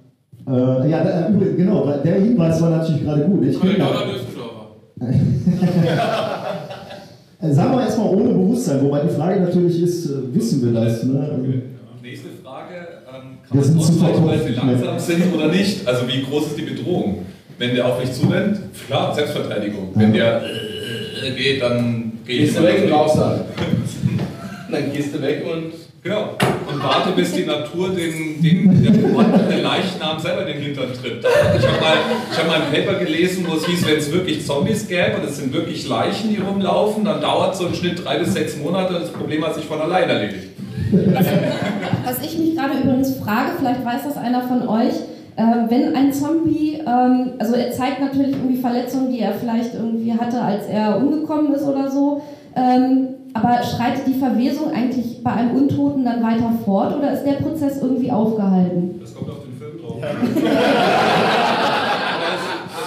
[0.45, 3.45] Äh, ja, da, genau, der Hinweis war natürlich gerade gut.
[3.45, 3.77] Ich bin
[7.53, 11.05] Sagen wir erstmal ohne Bewusstsein, wobei die Frage natürlich ist, äh, wissen wir das?
[11.05, 11.39] Ne?
[11.39, 11.61] Okay.
[12.73, 15.87] Ähm, kann man ausweichen, weil sie langsam sind oder nicht?
[15.87, 17.25] Also wie groß ist die Bedrohung?
[17.57, 19.91] Wenn der auf mich zurennt, klar, Selbstverteidigung.
[19.93, 23.41] Wenn der äh, geht, dann gehe ich Gehst du weg und raussagen.
[24.71, 25.71] Dann gehst du weg und
[26.03, 26.35] Genau.
[26.67, 31.23] Und warte, bis die Natur den, den, der Leichnam selber den Hintern tritt.
[31.23, 31.97] Ich habe mal,
[32.35, 35.37] hab mal ein Paper gelesen, wo es hieß, wenn es wirklich Zombies gäbe und es
[35.37, 39.03] sind wirklich Leichen, die rumlaufen, dann dauert so im Schnitt drei bis sechs Monate und
[39.03, 40.52] das Problem hat sich von allein erledigt.
[42.05, 44.93] Was ich mich gerade übrigens frage, vielleicht weiß das einer von euch,
[45.35, 50.13] Ähm, wenn ein Zombie, ähm, also er zeigt natürlich irgendwie Verletzungen, die er vielleicht irgendwie
[50.13, 52.21] hatte, als er umgekommen ist oder so,
[52.55, 57.43] ähm, aber schreitet die Verwesung eigentlich bei einem Untoten dann weiter fort oder ist der
[57.43, 58.99] Prozess irgendwie aufgehalten?
[59.01, 60.03] Das kommt auf den Film drauf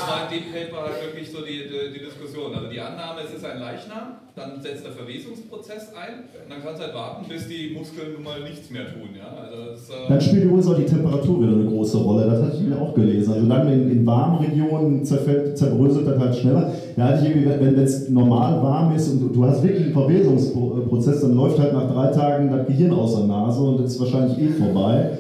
[0.07, 2.55] war in dem Paper halt wirklich so die, die, die Diskussion.
[2.55, 6.81] Also die Annahme, es ist ein Leichnam, dann setzt der Verwesungsprozess ein und dann kannst
[6.81, 9.13] du halt warten, bis die Muskeln nun mal nichts mehr tun.
[9.13, 9.29] Ja?
[9.37, 12.27] Also das, äh Dann spielt übrigens auch die Temperatur wieder eine große Rolle.
[12.27, 13.33] Das hatte ich mir auch gelesen.
[13.33, 16.73] Also dann in, in warmen Regionen zerfällt, zerbröselt das halt schneller.
[16.97, 21.21] Da hatte ich irgendwie, wenn es normal warm ist und du hast wirklich einen Verwesungsprozess,
[21.21, 24.39] dann läuft halt nach drei Tagen das Gehirn aus der Nase und das ist wahrscheinlich
[24.39, 25.11] eh vorbei.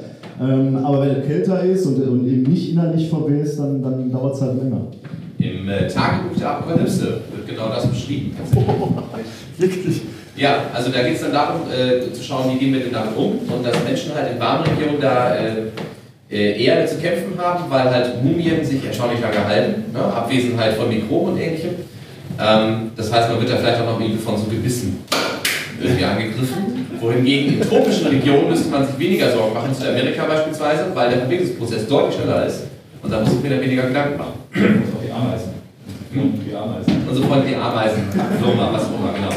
[0.41, 4.35] Ähm, aber wenn es kälter ist und, und eben nicht innerlich verwest, dann, dann dauert
[4.35, 4.83] es halt länger.
[5.39, 8.34] Im äh, Tagebuch der Apokalypse wird genau das beschrieben.
[9.59, 10.03] Wirklich?
[10.34, 13.16] Ja, also da geht es dann darum, äh, zu schauen, wie gehen wir denn damit
[13.16, 15.51] um und dass Menschen halt in warmen Regionen da äh,
[16.30, 20.01] äh, eher zu kämpfen haben, weil halt Mumien sich erstaunlich lange halten, ne?
[20.01, 21.70] Abwesenheit von Mikroben und ähnlichem.
[22.39, 25.05] Ähm, das heißt, man wird da vielleicht auch noch irgendwie von so Gebissen
[25.80, 26.87] irgendwie angegriffen.
[27.01, 31.16] Wohingegen in tropischen Regionen müsste man sich weniger Sorgen machen, zu Amerika beispielsweise, weil der
[31.18, 32.62] Bewegungsprozess deutlich schneller ist
[33.07, 34.33] und da muss ich mir dann weniger Gedanken machen.
[34.53, 35.51] Die Ameisen.
[36.13, 37.09] Die Ameisen.
[37.09, 38.03] Und so Freunde die Ameisen,
[38.41, 39.31] Würmer, was auch immer, genau.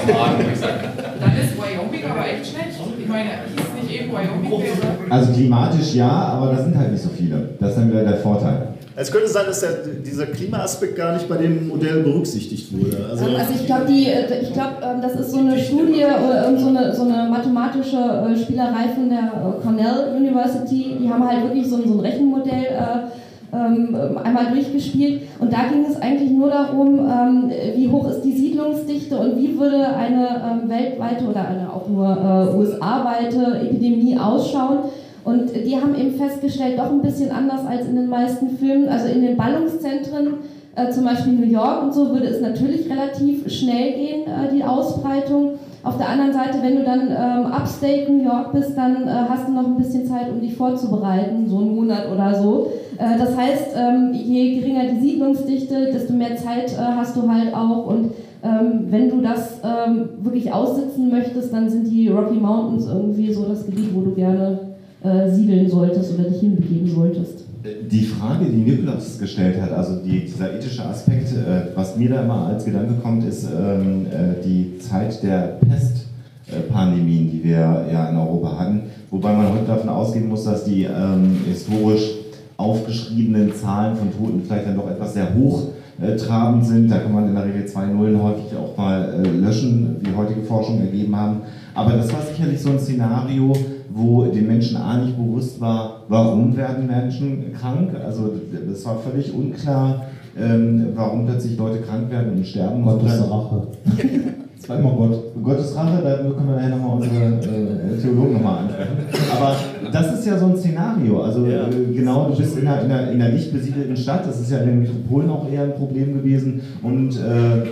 [0.56, 0.84] Sagen.
[1.20, 2.80] Dann ist Wyoming aber echt schlecht.
[3.00, 5.12] Ich meine, hieß nicht eben Wyoming wäre.
[5.12, 7.50] Also klimatisch ja, aber da sind halt nicht so viele.
[7.60, 8.70] Das ist dann wieder der Vorteil.
[8.96, 9.72] Es könnte sein, dass der,
[10.06, 12.98] dieser Klimaaspekt gar nicht bei dem Modell berücksichtigt wurde.
[13.10, 16.60] Also, Ähm, Also ich glaube, ich glaub, ähm, das ist so eine Studie oder irgend
[16.60, 20.98] so eine, so eine mathematische äh, Spielerei von der äh, Cornell University.
[21.00, 25.86] Die haben halt wirklich so ein, so ein Rechenmodell äh, einmal durchgespielt und da ging
[25.86, 30.70] es eigentlich nur darum, ähm, wie hoch ist die Siedlungsdichte und wie würde eine ähm,
[30.70, 34.80] weltweite oder eine auch nur äh, USA-weite Epidemie ausschauen.
[35.24, 39.08] Und die haben eben festgestellt, doch ein bisschen anders als in den meisten Filmen, also
[39.08, 40.36] in den Ballungszentren,
[40.76, 44.64] äh, zum Beispiel New York und so, würde es natürlich relativ schnell gehen, äh, die
[44.64, 45.60] Ausbreitung.
[45.90, 49.48] Auf der anderen Seite, wenn du dann ähm, upstate New York bist, dann äh, hast
[49.48, 52.72] du noch ein bisschen Zeit, um dich vorzubereiten, so einen Monat oder so.
[53.00, 57.56] Äh, das heißt, ähm, je geringer die Siedlungsdichte, desto mehr Zeit äh, hast du halt
[57.56, 57.88] auch.
[57.88, 58.12] Und
[58.44, 63.46] ähm, wenn du das ähm, wirklich aussitzen möchtest, dann sind die Rocky Mountains irgendwie so
[63.46, 64.60] das Gebiet, wo du gerne
[65.04, 67.39] äh, siedeln solltest oder dich hinbegeben solltest.
[67.62, 72.22] Die Frage, die Nikolaus gestellt hat, also die, dieser ethische Aspekt, äh, was mir da
[72.22, 78.16] immer als Gedanke kommt, ist ähm, äh, die Zeit der Pestpandemien, die wir ja in
[78.16, 78.84] Europa hatten.
[79.12, 82.12] Wobei man heute davon ausgehen muss, dass die ähm, historisch
[82.56, 86.90] aufgeschriebenen Zahlen von Toten vielleicht dann doch etwas sehr hochtrabend sind.
[86.90, 90.44] Da kann man in der Regel zwei Nullen häufig auch mal äh, löschen, wie heutige
[90.44, 91.42] Forschung ergeben haben.
[91.74, 93.52] Aber das war sicherlich so ein Szenario,
[93.90, 97.92] wo den Menschen A nicht bewusst war, warum werden Menschen krank.
[98.04, 98.34] Also
[98.72, 100.08] es war völlig unklar,
[100.38, 102.84] ähm, warum plötzlich Leute krank werden und sterben.
[102.84, 103.68] Gottes Rache.
[104.60, 105.24] Zweimal Gott.
[105.42, 108.98] Gottes Rache, da können wir nachher nochmal unsere äh, Theologen nochmal ansprechen.
[109.36, 109.56] Aber
[109.92, 111.22] das ist ja so ein Szenario.
[111.22, 114.42] Also äh, genau, du bist in einer, in, einer, in einer dicht besiedelten Stadt, das
[114.42, 116.62] ist ja in den Metropolen auch eher ein Problem gewesen.
[116.84, 117.68] Und äh,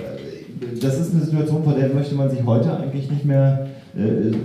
[0.82, 3.67] das ist eine Situation, vor der möchte man sich heute eigentlich nicht mehr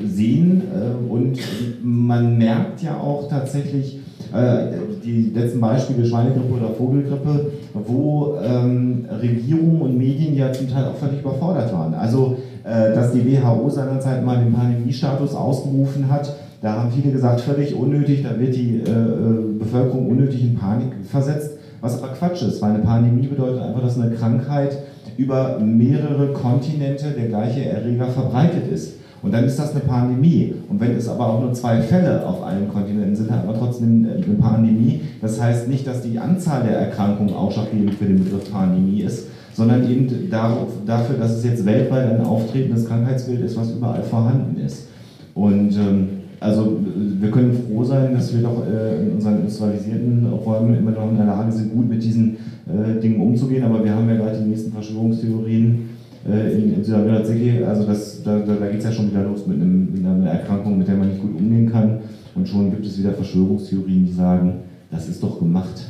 [0.06, 0.62] sehen.
[0.72, 1.38] Äh, und
[1.82, 4.00] man merkt ja auch tatsächlich,
[4.32, 10.86] äh, die letzten Beispiele Schweinegrippe oder Vogelgrippe, wo ähm, Regierungen und Medien ja zum Teil
[10.86, 11.92] auch völlig überfordert waren.
[11.94, 17.40] Also, äh, dass die WHO seinerzeit mal den Pandemiestatus ausgerufen hat, da haben viele gesagt,
[17.40, 22.42] völlig unnötig, da wird die äh, äh, Bevölkerung unnötig in Panik versetzt, was aber Quatsch
[22.42, 24.78] ist, weil eine Pandemie bedeutet einfach, dass eine Krankheit
[25.16, 28.94] über mehrere Kontinente der gleiche Erreger verbreitet ist.
[29.22, 30.52] Und dann ist das eine Pandemie.
[30.68, 34.06] Und wenn es aber auch nur zwei Fälle auf allen Kontinenten sind, hat man trotzdem
[34.06, 35.00] eine Pandemie.
[35.20, 39.88] Das heißt nicht, dass die Anzahl der Erkrankungen ausschlaggebend für den Begriff Pandemie ist, sondern
[39.88, 44.88] eben darauf, dafür, dass es jetzt weltweit ein auftretendes Krankheitsbild ist, was überall vorhanden ist.
[45.34, 46.08] Und ähm,
[46.40, 46.76] also
[47.20, 51.16] wir können froh sein, dass wir doch äh, in unseren industrialisierten Räumen immer noch in
[51.16, 53.62] der Lage sind, gut mit diesen äh, Dingen umzugehen.
[53.62, 55.90] Aber wir haben ja gleich die nächsten Verschwörungstheorien
[56.28, 59.46] äh, in, in Südamerika, also das, da, da, da geht es ja schon wieder los
[59.46, 61.98] mit, einem, mit einer Erkrankung, mit der man nicht gut umgehen kann.
[62.34, 64.54] Und schon gibt es wieder Verschwörungstheorien, die sagen,
[64.90, 65.82] das ist doch gemacht,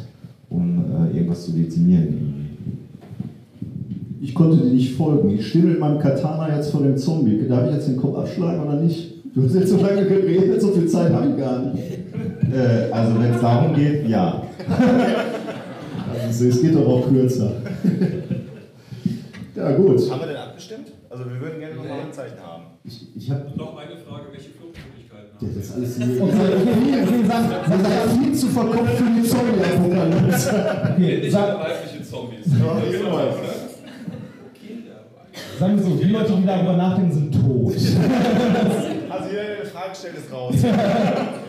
[0.49, 2.43] um äh, irgendwas zu dezimieren.
[4.21, 5.31] Ich konnte dir nicht folgen.
[5.31, 7.47] Ich stehe mit meinem Katana jetzt vor dem Zombie.
[7.49, 9.13] Darf ich jetzt den Kopf abschlagen oder nicht?
[9.35, 11.83] Du hast jetzt so lange geredet, so viel Zeit habe ich gar nicht.
[12.53, 14.43] Äh, also wenn es darum geht, ja.
[16.25, 17.53] Also, es geht doch auch kürzer.
[19.55, 20.11] Ja, gut.
[20.11, 20.93] Haben wir denn abgestimmt?
[21.11, 22.65] Also wir würden gerne nochmal ein Zeichen haben.
[22.85, 26.25] Ich, ich habe Noch eine Frage, welche Fluchtmöglichkeiten Das ist alles so.
[26.25, 30.95] Okay, okay, sagen, viel zu verkopft für die Zombie-Apokalypse.
[30.95, 32.45] Okay, sag, weibliche Zombies.
[32.45, 32.79] genau.
[35.59, 37.75] sagen wir so, die Leute, die darüber nachdenken, sind tot.
[39.11, 40.55] Also jeder, der eine Frage stellt, ist raus.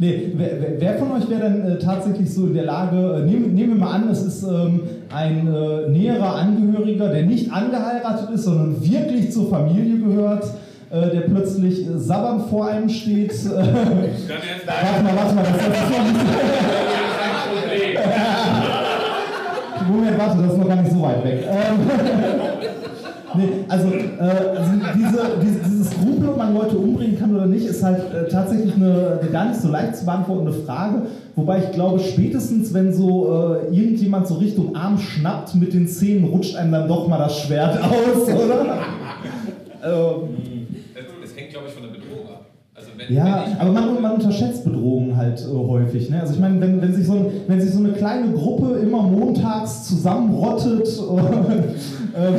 [0.00, 3.52] Nee, wer, wer- von euch wäre denn äh, tatsächlich so in der Lage, äh, nehmen,
[3.54, 4.80] nehmen wir mal an, es ist ähm,
[5.12, 10.44] ein äh, näherer Angehöriger, der nicht angeheiratet ist, sondern wirklich zur Familie gehört,
[10.90, 13.32] äh, der plötzlich äh, sabbernd vor einem steht.
[13.32, 16.20] Äh, warte mal, warte mal, das ist noch nicht
[19.88, 21.44] Moment, warte, das ist noch gar nicht so weit weg.
[21.48, 21.80] Ähm,
[23.34, 27.66] nee, also, äh, also diese, diese, dieses Skrupel, ob man Leute umbringen kann oder nicht,
[27.66, 31.02] ist halt äh, tatsächlich eine, eine gar nicht so leicht zu beantwortende Frage.
[31.36, 36.24] Wobei ich glaube, spätestens wenn so äh, irgendjemand so Richtung Arm schnappt mit den Zähnen,
[36.24, 38.78] rutscht einem dann doch mal das Schwert aus, oder?
[39.84, 42.46] ähm, Das, das hängt, glaube ich, von der Bedrohung ab.
[42.74, 46.10] Also wenn, ja, aber man, man unterschätzt Bedrohungen halt äh, häufig.
[46.10, 46.20] Ne?
[46.20, 49.02] Also ich meine, wenn, wenn, sich so ein, wenn sich so eine kleine Gruppe immer
[49.02, 52.34] montags zusammenrottet und ähm,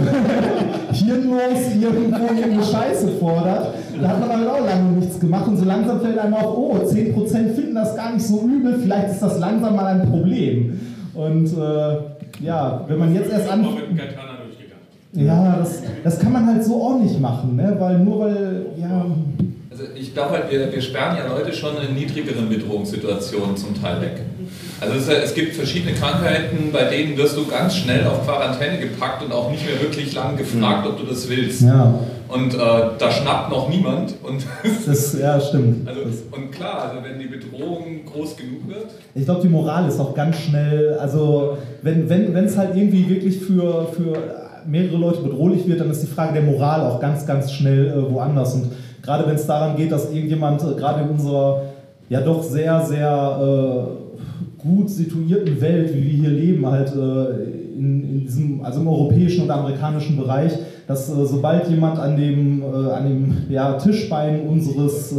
[0.92, 5.66] hirnlos irgendwo irgendeine Scheiße fordert, da hat man halt auch lange nichts gemacht und so
[5.66, 9.40] langsam fällt einem auf, oh, 10% finden das gar nicht so übel, vielleicht ist das
[9.40, 10.80] langsam mal ein Problem.
[11.14, 13.62] Und äh, ja, wenn man jetzt erst an...
[13.62, 14.86] Noch mit dem Katana durchgegangen.
[15.14, 17.76] Ja, das, das kann man halt so auch nicht machen, ne?
[17.78, 19.06] weil nur weil, ja...
[20.10, 24.22] ich glaube halt, wir, wir sperren ja Leute schon in niedrigeren Bedrohungssituationen zum Teil weg.
[24.82, 29.24] Also es, es gibt verschiedene Krankheiten, bei denen wirst du ganz schnell auf Quarantäne gepackt
[29.24, 31.62] und auch nicht mehr wirklich lang gefragt, ob du das willst.
[31.62, 32.00] Ja.
[32.28, 34.16] Und äh, da schnappt noch niemand.
[34.24, 34.44] Und
[34.88, 35.88] Das, ja, stimmt.
[35.88, 36.02] Also,
[36.32, 40.16] und klar, also wenn die Bedrohung groß genug wird, Ich glaube, die Moral ist auch
[40.16, 44.14] ganz schnell, also wenn es wenn, halt irgendwie wirklich für, für
[44.66, 48.12] mehrere Leute bedrohlich wird, dann ist die Frage der Moral auch ganz, ganz schnell äh,
[48.12, 48.56] woanders.
[48.56, 48.72] Und
[49.02, 51.62] gerade wenn es daran geht, dass irgendjemand äh, gerade in unserer
[52.10, 54.00] ja doch sehr, sehr äh,
[54.62, 59.44] gut situierten Welt, wie wir hier leben, halt äh, in, in diesem, also im europäischen
[59.44, 60.52] und amerikanischen Bereich,
[60.88, 65.16] dass äh, sobald jemand an dem, äh, an dem ja, Tischbein unseres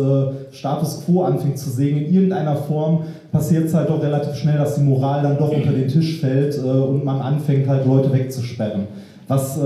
[0.51, 4.74] Status quo anfängt zu sägen, in irgendeiner Form, passiert es halt doch relativ schnell, dass
[4.74, 8.89] die Moral dann doch unter den Tisch fällt und man anfängt halt Leute wegzusperren,
[9.28, 9.61] was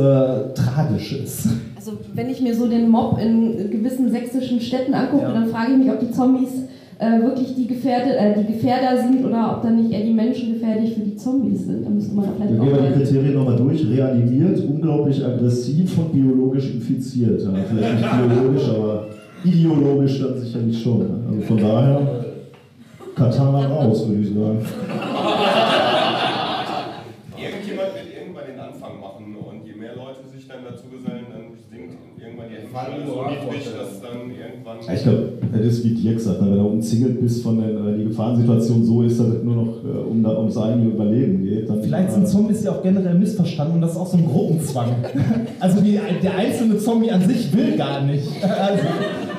[0.55, 1.49] tragisch ist.
[1.87, 5.79] Also wenn ich mir so den Mob in gewissen sächsischen Städten angucke, dann frage ich
[5.79, 6.63] mich, ob die Zombies
[6.99, 10.55] äh, wirklich die, Gefährde, äh, die Gefährder sind oder ob dann nicht eher die Menschen
[10.55, 11.85] gefährlich für die Zombies sind.
[11.85, 13.05] Da müsste man da vielleicht Dann auch gehen wir die.
[13.05, 13.87] Kriterien nochmal durch.
[13.87, 17.43] Reanimiert, unglaublich aggressiv und biologisch infiziert.
[17.43, 19.07] Ja, vielleicht nicht biologisch, aber
[19.45, 21.03] ideologisch dann sicherlich schon.
[21.29, 22.25] Also von daher,
[23.15, 24.59] Katana raus, würde ich sagen.
[27.37, 31.53] Irgendjemand wird irgendwann den Anfang machen und je mehr Leute sich dann dazu gesellen, dann
[31.71, 31.99] sinkt
[32.75, 34.95] irgendwann die Hemmschwelle so niedrig, dass dann irgendwann.
[34.95, 37.99] Ich glaube, das ist wie Dirk sagt, ne, wenn du umzingelt bist von der äh,
[37.99, 41.69] die Gefahrensituation so ist, dass es nur noch äh, um da, ums eigene Überleben geht.
[41.69, 44.91] Dann, Vielleicht sind Zombies ja auch generell missverstanden und das ist auch so ein Gruppenzwang.
[45.61, 48.29] Also die, der einzelne Zombie an sich will gar nicht.
[48.43, 48.83] Also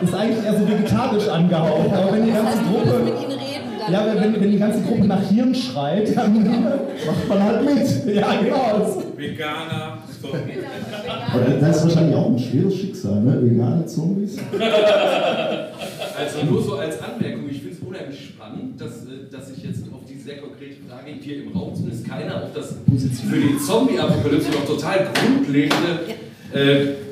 [0.01, 1.91] ist eigentlich eher so vegetarisch angehaucht.
[1.93, 3.44] Aber wenn die ganze Gruppe.
[3.91, 6.33] Ja, wenn, wenn die ganze Gruppe nach Hirn schreit, dann
[7.05, 8.15] macht man halt mit.
[8.15, 9.03] Ja, genau.
[9.15, 10.29] Veganer, so.
[10.29, 13.41] Aber das ist wahrscheinlich auch ein schweres Schicksal, ne?
[13.41, 14.37] Vegane Zombies.
[16.17, 19.83] Also nur so als Anmerkung, ich finde es unheimlich spannend, dass, äh, dass ich jetzt
[19.93, 22.75] auf die sehr konkrete Frage hier im Raum zumindest keiner auf das
[23.29, 26.15] für die Zombie-Apokalypse noch total grundlegende,
[26.53, 27.04] äh,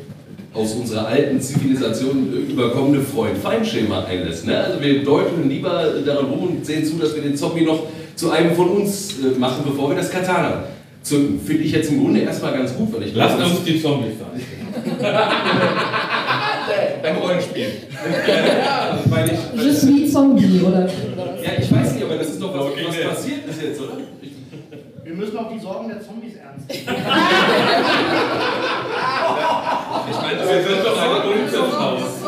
[0.54, 4.46] aus unserer alten Zivilisation äh, überkommene Freund-Feind-Schema einlässt.
[4.46, 4.58] Ne?
[4.58, 8.30] Also wir deuteln lieber daran rum und sehen zu, dass wir den Zombie noch zu
[8.30, 10.66] einem von uns äh, machen, bevor wir das Katana
[11.02, 11.40] zünden.
[11.40, 14.14] Finde ich jetzt im Grunde erstmal ganz gut, weil ich Lasst glaube, uns die Zombies
[14.20, 14.30] sein.
[17.02, 17.68] Beim Rollenspiel.
[18.28, 19.62] ja, weil ich.
[19.62, 20.86] Je suis Zombie, oder?
[21.44, 23.98] Ja, ich weiß nicht, aber das ist doch was, was passiert ist jetzt, oder?
[25.04, 26.86] Wir müssen auch die Sorgen der Zombies ernst nehmen.
[30.54, 32.24] Das wird doch eine Unzerfaust.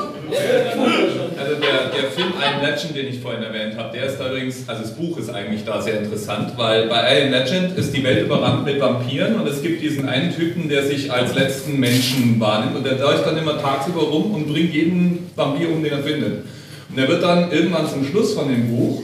[1.38, 4.82] Also der, der Film Iron Legend, den ich vorhin erwähnt habe, der ist allerdings, also
[4.82, 8.66] das Buch ist eigentlich da sehr interessant, weil bei Iron Legend ist die Welt überrannt
[8.66, 12.86] mit Vampiren und es gibt diesen einen Typen, der sich als letzten Menschen wahrnimmt und
[12.86, 16.46] der läuft dann immer tagsüber rum und bringt jeden Vampir um, den er findet.
[16.90, 19.04] Und er wird dann irgendwann zum Schluss von dem Buch,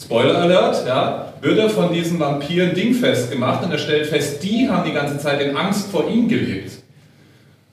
[0.00, 4.68] Spoiler Alert, ja, wird er von diesen Vampiren dingfest gemacht und er stellt fest, die
[4.70, 6.83] haben die ganze Zeit in Angst vor ihm gelebt.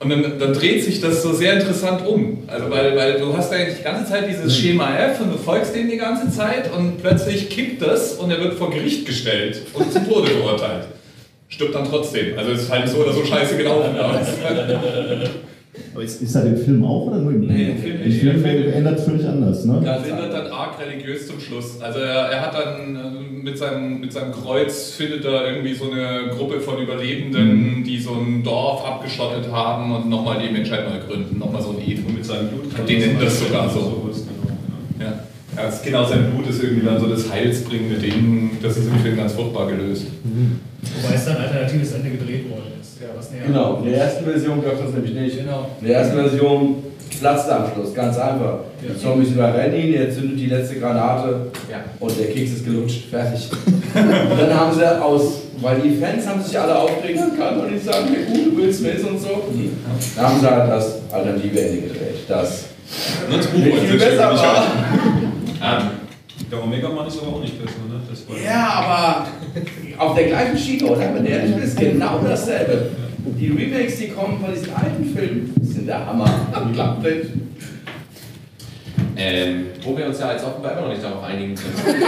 [0.02, 2.38] Und dann, dann dreht sich das so sehr interessant um.
[2.48, 5.76] Also weil, weil du hast eigentlich die ganze Zeit dieses Schema F und du folgst
[5.76, 9.92] dem die ganze Zeit und plötzlich kippt das und er wird vor Gericht gestellt und
[9.92, 10.86] zum Tode verurteilt.
[11.48, 12.36] Stirbt dann trotzdem.
[12.36, 13.94] Also es ist halt so oder so scheiße gelaufen.
[15.94, 17.48] aber es- ist, ist das im Film auch oder nur im Buch?
[17.48, 18.20] Nee, im Film nicht.
[18.20, 19.80] Film Im Film- ändert völlig anders, ne?
[19.84, 21.80] Das wird dann arg religiös zum Schluss.
[21.80, 25.90] Also er, er hat dann äh, mit seinem, mit seinem Kreuz findet er irgendwie so
[25.90, 30.98] eine Gruppe von Überlebenden, die so ein Dorf abgeschottet haben und nochmal die Menschheit neu
[31.06, 31.38] gründen.
[31.38, 31.76] Nochmal so ein.
[31.76, 32.64] Und mit seinem Blut.
[32.88, 34.10] Die nennen das sogar so.
[35.00, 35.24] Ja.
[35.54, 38.52] Ja, es ist genau sein Blut ist irgendwie dann so das heilsbringende Ding.
[38.62, 40.06] Das ist im Film ganz furchtbar gelöst.
[40.82, 43.00] Wobei es dann ein alternatives Ende gedreht worden ist.
[43.00, 43.42] Ja, was näher.
[43.46, 45.38] Genau, in der ersten Version gab es das nämlich nicht.
[45.38, 45.70] Genau.
[45.80, 46.76] In der ersten Version
[47.20, 48.58] platzt der am Schluss, ganz einfach.
[48.82, 51.46] Die Zombies überrennen ihn, er zündet die letzte Granate
[52.00, 53.48] und der Keks ist gelutscht, fertig.
[53.94, 57.84] und dann haben sie aus, weil die Fans haben sich alle aufgeregt, kann doch nicht
[57.84, 59.42] sagen, der gute Will Smith und so.
[60.16, 62.64] Dann haben sie halt das alternative Ende gedreht, das
[63.30, 64.64] nicht viel besser war.
[66.50, 68.00] Der Omega-Mann ist aber auch nicht besser, ne?
[68.10, 69.26] Das war Ja, aber
[69.98, 71.14] auf der gleichen Schiene, oder?
[71.14, 72.90] Wenn der ist, genau dasselbe.
[73.38, 76.28] Die Remakes, die kommen von diesen alten Filmen, sind der Hammer.
[76.64, 77.28] Unglaublich.
[79.16, 81.74] Ähm, wo wir uns ja jetzt offenbar immer noch nicht darauf einigen können.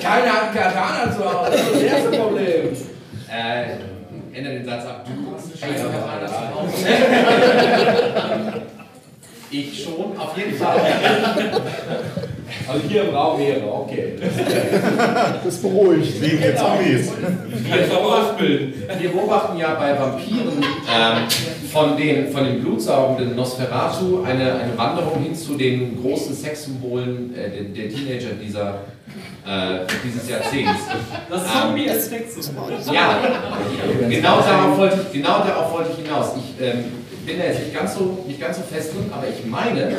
[0.00, 2.68] Keiner hat Katana zu Hause, das ist das erste Problem.
[3.28, 5.06] Äh, ändere den Satz ab.
[5.06, 6.86] Du hast keinen Katana zu Hause.
[9.50, 10.80] Ich schon, auf jeden Fall.
[12.66, 14.14] Also hier im Raum wäre, okay.
[15.44, 17.12] Das beruhigt, wegen der Zombies.
[17.64, 21.28] Wir beobachten, wir beobachten ja bei Vampiren ähm,
[21.70, 27.50] von, den, von den blutsaugenden Nosferatu eine, eine Wanderung hin zu den großen Sexsymbolen äh,
[27.50, 28.80] der, der Teenager dieser,
[29.46, 30.80] äh, dieses Jahrzehnts.
[31.28, 32.72] Das Zombie als Sexsymbol.
[32.92, 33.18] Ja,
[34.08, 36.32] genau darauf wollte ich, genau darauf wollte ich hinaus.
[36.36, 36.84] Ich ähm,
[37.26, 39.96] bin da jetzt nicht ganz, so, nicht ganz so fest drin, aber ich meine,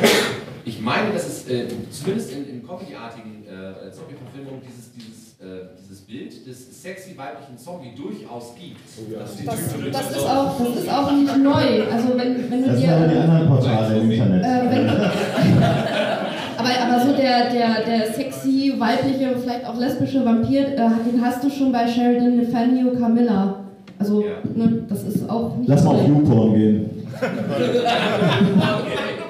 [0.64, 6.00] ich meine, dass es äh, zumindest in, in Comedy-artigen äh, Zombie-Verfilmungen dieses, dieses, äh, dieses
[6.02, 8.78] Bild des sexy weiblichen Zombie durchaus gibt.
[9.18, 11.82] Das, ist die Das, Typ- das, ist auch, das ist auch nicht neu.
[11.90, 14.44] Also wenn, wenn du Das sind aber die anderen Portale im Internet.
[14.44, 14.48] Äh,
[16.58, 21.42] aber, aber so der, der, der sexy, weibliche, vielleicht auch lesbische Vampir, äh, den hast
[21.42, 23.56] du schon bei Sheridan Fanu Camilla.
[23.98, 24.20] Also,
[24.54, 26.06] ne, das ist auch nicht Lass mal auf.
[26.08, 26.90] YouPorn gehen.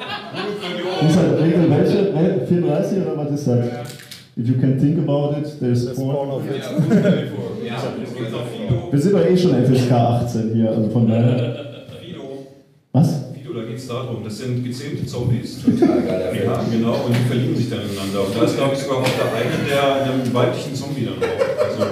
[1.08, 2.14] Ist das Regel welche?
[2.14, 3.58] Wel- 34 oder was ist das?
[4.36, 6.28] If you can think about it, there's porn.
[8.90, 11.56] Wir sind doch eh schon FSK 18 hier, also von daher.
[12.92, 13.24] Was?
[13.34, 15.62] Video, da geht es darum, das sind gezähmte Zombies.
[15.62, 16.70] Total geil, der Ja, Film.
[16.80, 18.26] genau, und die verlieben sich dann ineinander.
[18.26, 21.64] Und da ist, glaube ich, sogar auch der eine, der einem weiblichen Zombie dann auch.
[21.64, 21.84] Also,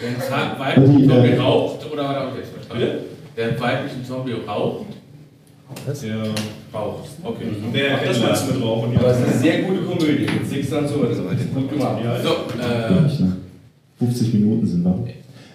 [0.00, 2.42] Der weiblichen Die, äh, Zombie raucht oder war okay,
[2.72, 2.98] Bitte?
[3.36, 4.86] Der weiblichen Zombie raucht.
[6.02, 6.16] Der
[6.72, 7.08] raucht.
[7.24, 7.44] Okay.
[7.74, 9.00] Der das meinst du mit Rauchen, ja.
[9.00, 10.26] Aber es ist eine sehr gute Komödie.
[10.32, 11.98] Mit Six dann so, das ist gut gemacht.
[12.22, 13.36] So, äh, Gleich, ne?
[13.98, 14.94] 50 Minuten sind wir.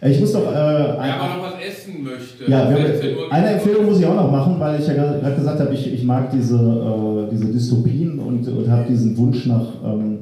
[0.09, 0.41] Ich muss doch.
[0.51, 2.49] Äh, wer aber noch was essen möchte.
[2.49, 4.93] ja, wir 16 Uhr haben, eine Empfehlung muss ich auch noch machen, weil ich ja
[4.93, 9.45] gerade gesagt habe, ich, ich mag diese, äh, diese Dystopien und, und habe diesen Wunsch
[9.45, 10.19] nach, ähm,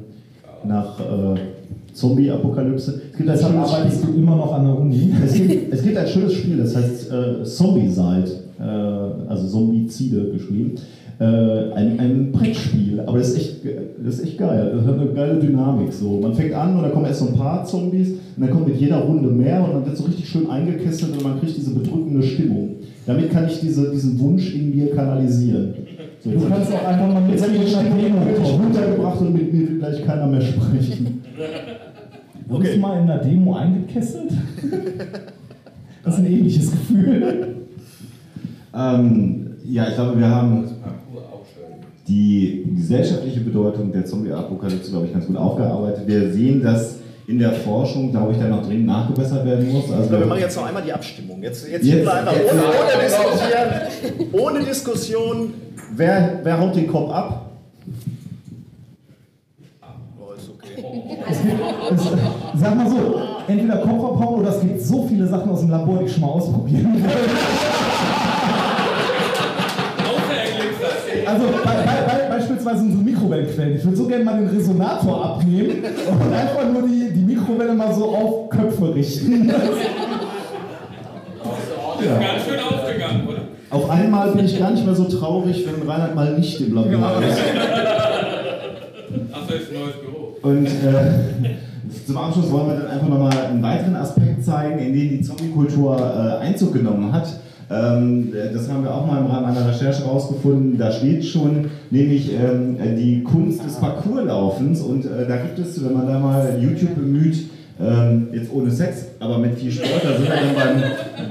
[0.64, 1.40] nach äh,
[1.94, 3.00] Zombie-Apokalypse.
[3.10, 4.14] Es gibt ein schönes arbeitest Spiel.
[4.14, 5.14] du immer noch an der Uni.
[5.24, 8.30] Es gibt, es gibt ein schönes Spiel, das heißt äh, Zombicide,
[8.60, 10.74] äh, also Zombizide geschrieben.
[11.18, 11.24] Äh,
[11.74, 13.56] ein, ein Brettspiel, aber das ist, echt,
[14.02, 14.72] das ist echt geil.
[14.74, 15.92] Das hat eine geile Dynamik.
[15.92, 16.18] So.
[16.20, 18.80] Man fängt an und da kommen erst so ein paar Zombies und dann kommt mit
[18.80, 22.22] jeder Runde mehr und man wird so richtig schön eingekesselt und man kriegt diese bedrückende
[22.22, 22.76] Stimmung.
[23.06, 25.74] Damit kann ich diese, diesen Wunsch in mir kanalisieren.
[26.20, 28.50] So, Du kannst auch einfach mal mit jetzt hab ich die einer Stimmung Demo wirklich
[28.50, 28.64] kommen.
[28.64, 31.22] runtergebracht und mit mir will gleich keiner mehr sprechen.
[32.48, 34.30] Wurdest du mal in einer Demo eingekesselt?
[36.02, 37.59] Das ist ein ähnliches Gefühl.
[38.74, 40.68] Ähm, ja, ich glaube, wir haben
[42.08, 46.06] die gesellschaftliche Bedeutung der Zombie-Apokalypse, glaube ich, ganz gut aufgearbeitet.
[46.06, 46.96] Wir sehen, dass
[47.26, 49.90] in der Forschung, glaube ich, da noch dringend nachgebessert werden muss.
[49.92, 51.40] Also wir machen jetzt noch einmal die Abstimmung.
[51.42, 54.32] Jetzt, jetzt, Jetzt- einfach jetzt- ohne, ohne diskutieren.
[54.32, 55.54] Ohne Diskussion.
[55.94, 57.46] Wer, wer haut den Kopf ab?
[60.36, 60.84] Ist okay.
[61.30, 62.96] Es- Sag mal so,
[63.50, 66.20] entweder Kopf abhauen oder es gibt so viele Sachen aus dem Labor, die ich schon
[66.22, 67.10] mal ausprobieren will.
[71.26, 73.76] Also bei, bei, bei, beispielsweise unsere Mikrowellenquellen.
[73.76, 77.92] Ich würde so gerne mal den Resonator abnehmen und einfach nur die, die Mikrowelle mal
[77.94, 79.52] so auf Köpfe richten.
[82.00, 83.40] Das ist ganz schön aufgegangen, oder?
[83.68, 87.22] Auf einmal bin ich gar nicht mehr so traurig, wenn Reinhard mal nicht im Labor
[87.22, 87.38] ist.
[89.32, 90.36] Achso, ist ein neues Büro.
[90.40, 91.56] Und äh,
[92.06, 95.96] zum Abschluss wollen wir dann einfach nochmal einen weiteren Aspekt zeigen, in den die Zombie-Kultur
[95.98, 97.28] äh, Einzug genommen hat.
[97.70, 100.76] Ähm, das haben wir auch mal im Rahmen einer Recherche rausgefunden.
[100.76, 104.80] Da steht schon, nämlich ähm, die Kunst des Parkourlaufens.
[104.80, 107.48] Und äh, da gibt es, wenn man da mal YouTube bemüht,
[107.82, 110.04] Ähm, jetzt ohne Sex, aber mit viel Sport.
[110.04, 110.54] Da sind wir dann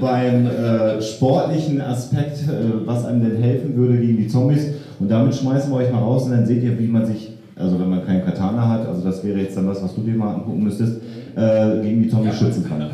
[0.00, 4.66] beim äh, sportlichen Aspekt, äh, was einem denn helfen würde gegen die Zombies.
[4.98, 7.78] Und damit schmeißen wir euch mal raus und dann seht ihr, wie man sich, also
[7.78, 10.34] wenn man keinen Katana hat, also das wäre jetzt dann was, was du dir mal
[10.34, 11.00] angucken müsstest,
[11.36, 12.90] äh, gegen die Zombies schützen kann.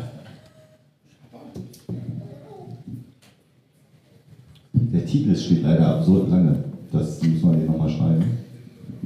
[4.73, 6.55] Der Titel steht leider absurd lange.
[6.91, 8.23] Das muss man hier nochmal schreiben.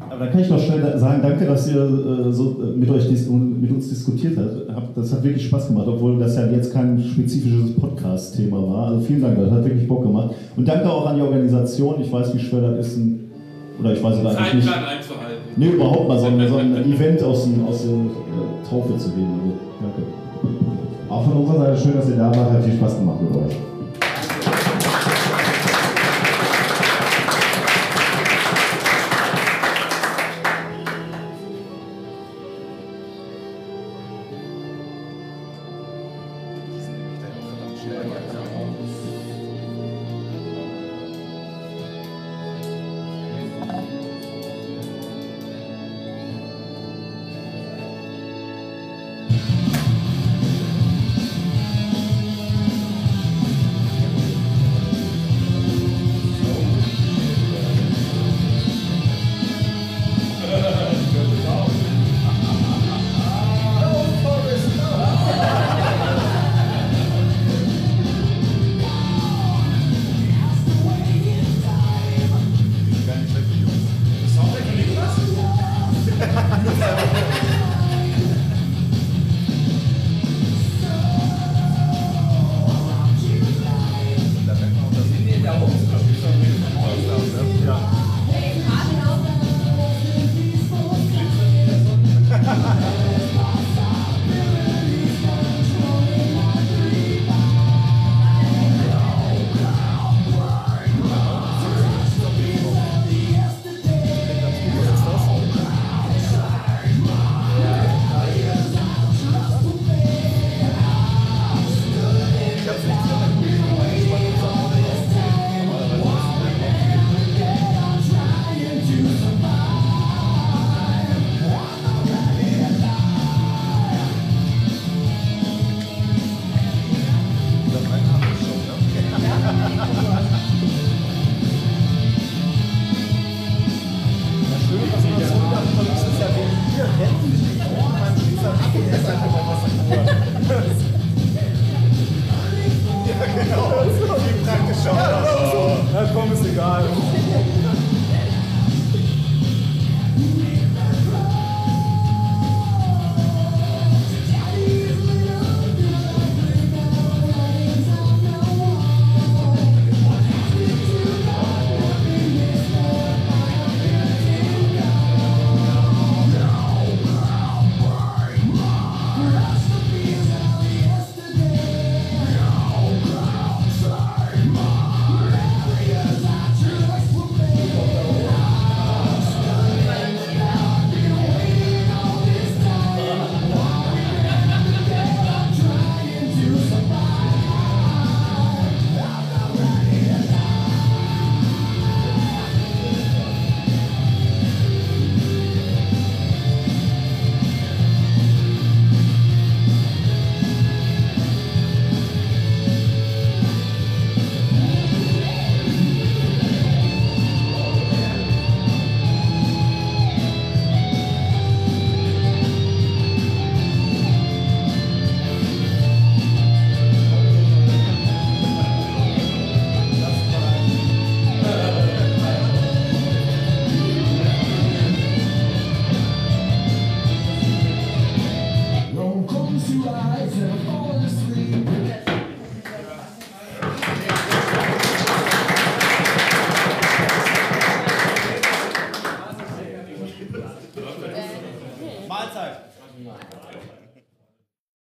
[0.09, 3.07] Aber da kann ich doch schnell sagen, danke, dass ihr äh, so äh, mit, euch
[3.07, 4.97] dis mit uns diskutiert habt.
[4.97, 8.87] Das hat wirklich Spaß gemacht, obwohl das ja jetzt kein spezifisches Podcast-Thema war.
[8.87, 10.35] Also vielen Dank, das hat wirklich Bock gemacht.
[10.55, 12.01] Und danke auch an die Organisation.
[12.01, 13.31] Ich weiß, wie schwer das ist, ein,
[13.79, 14.67] oder ich weiß es eigentlich nicht.
[14.67, 15.30] Zeitplan einzuhalten.
[15.57, 19.09] Nee, überhaupt mal so ein, so ein Event aus, dem, aus der äh, Taufe zu
[19.11, 19.39] geben.
[19.41, 20.03] Also, danke.
[21.09, 22.51] Auch von unserer Seite schön, dass ihr da wart.
[22.51, 23.55] Hat viel Spaß gemacht mit euch.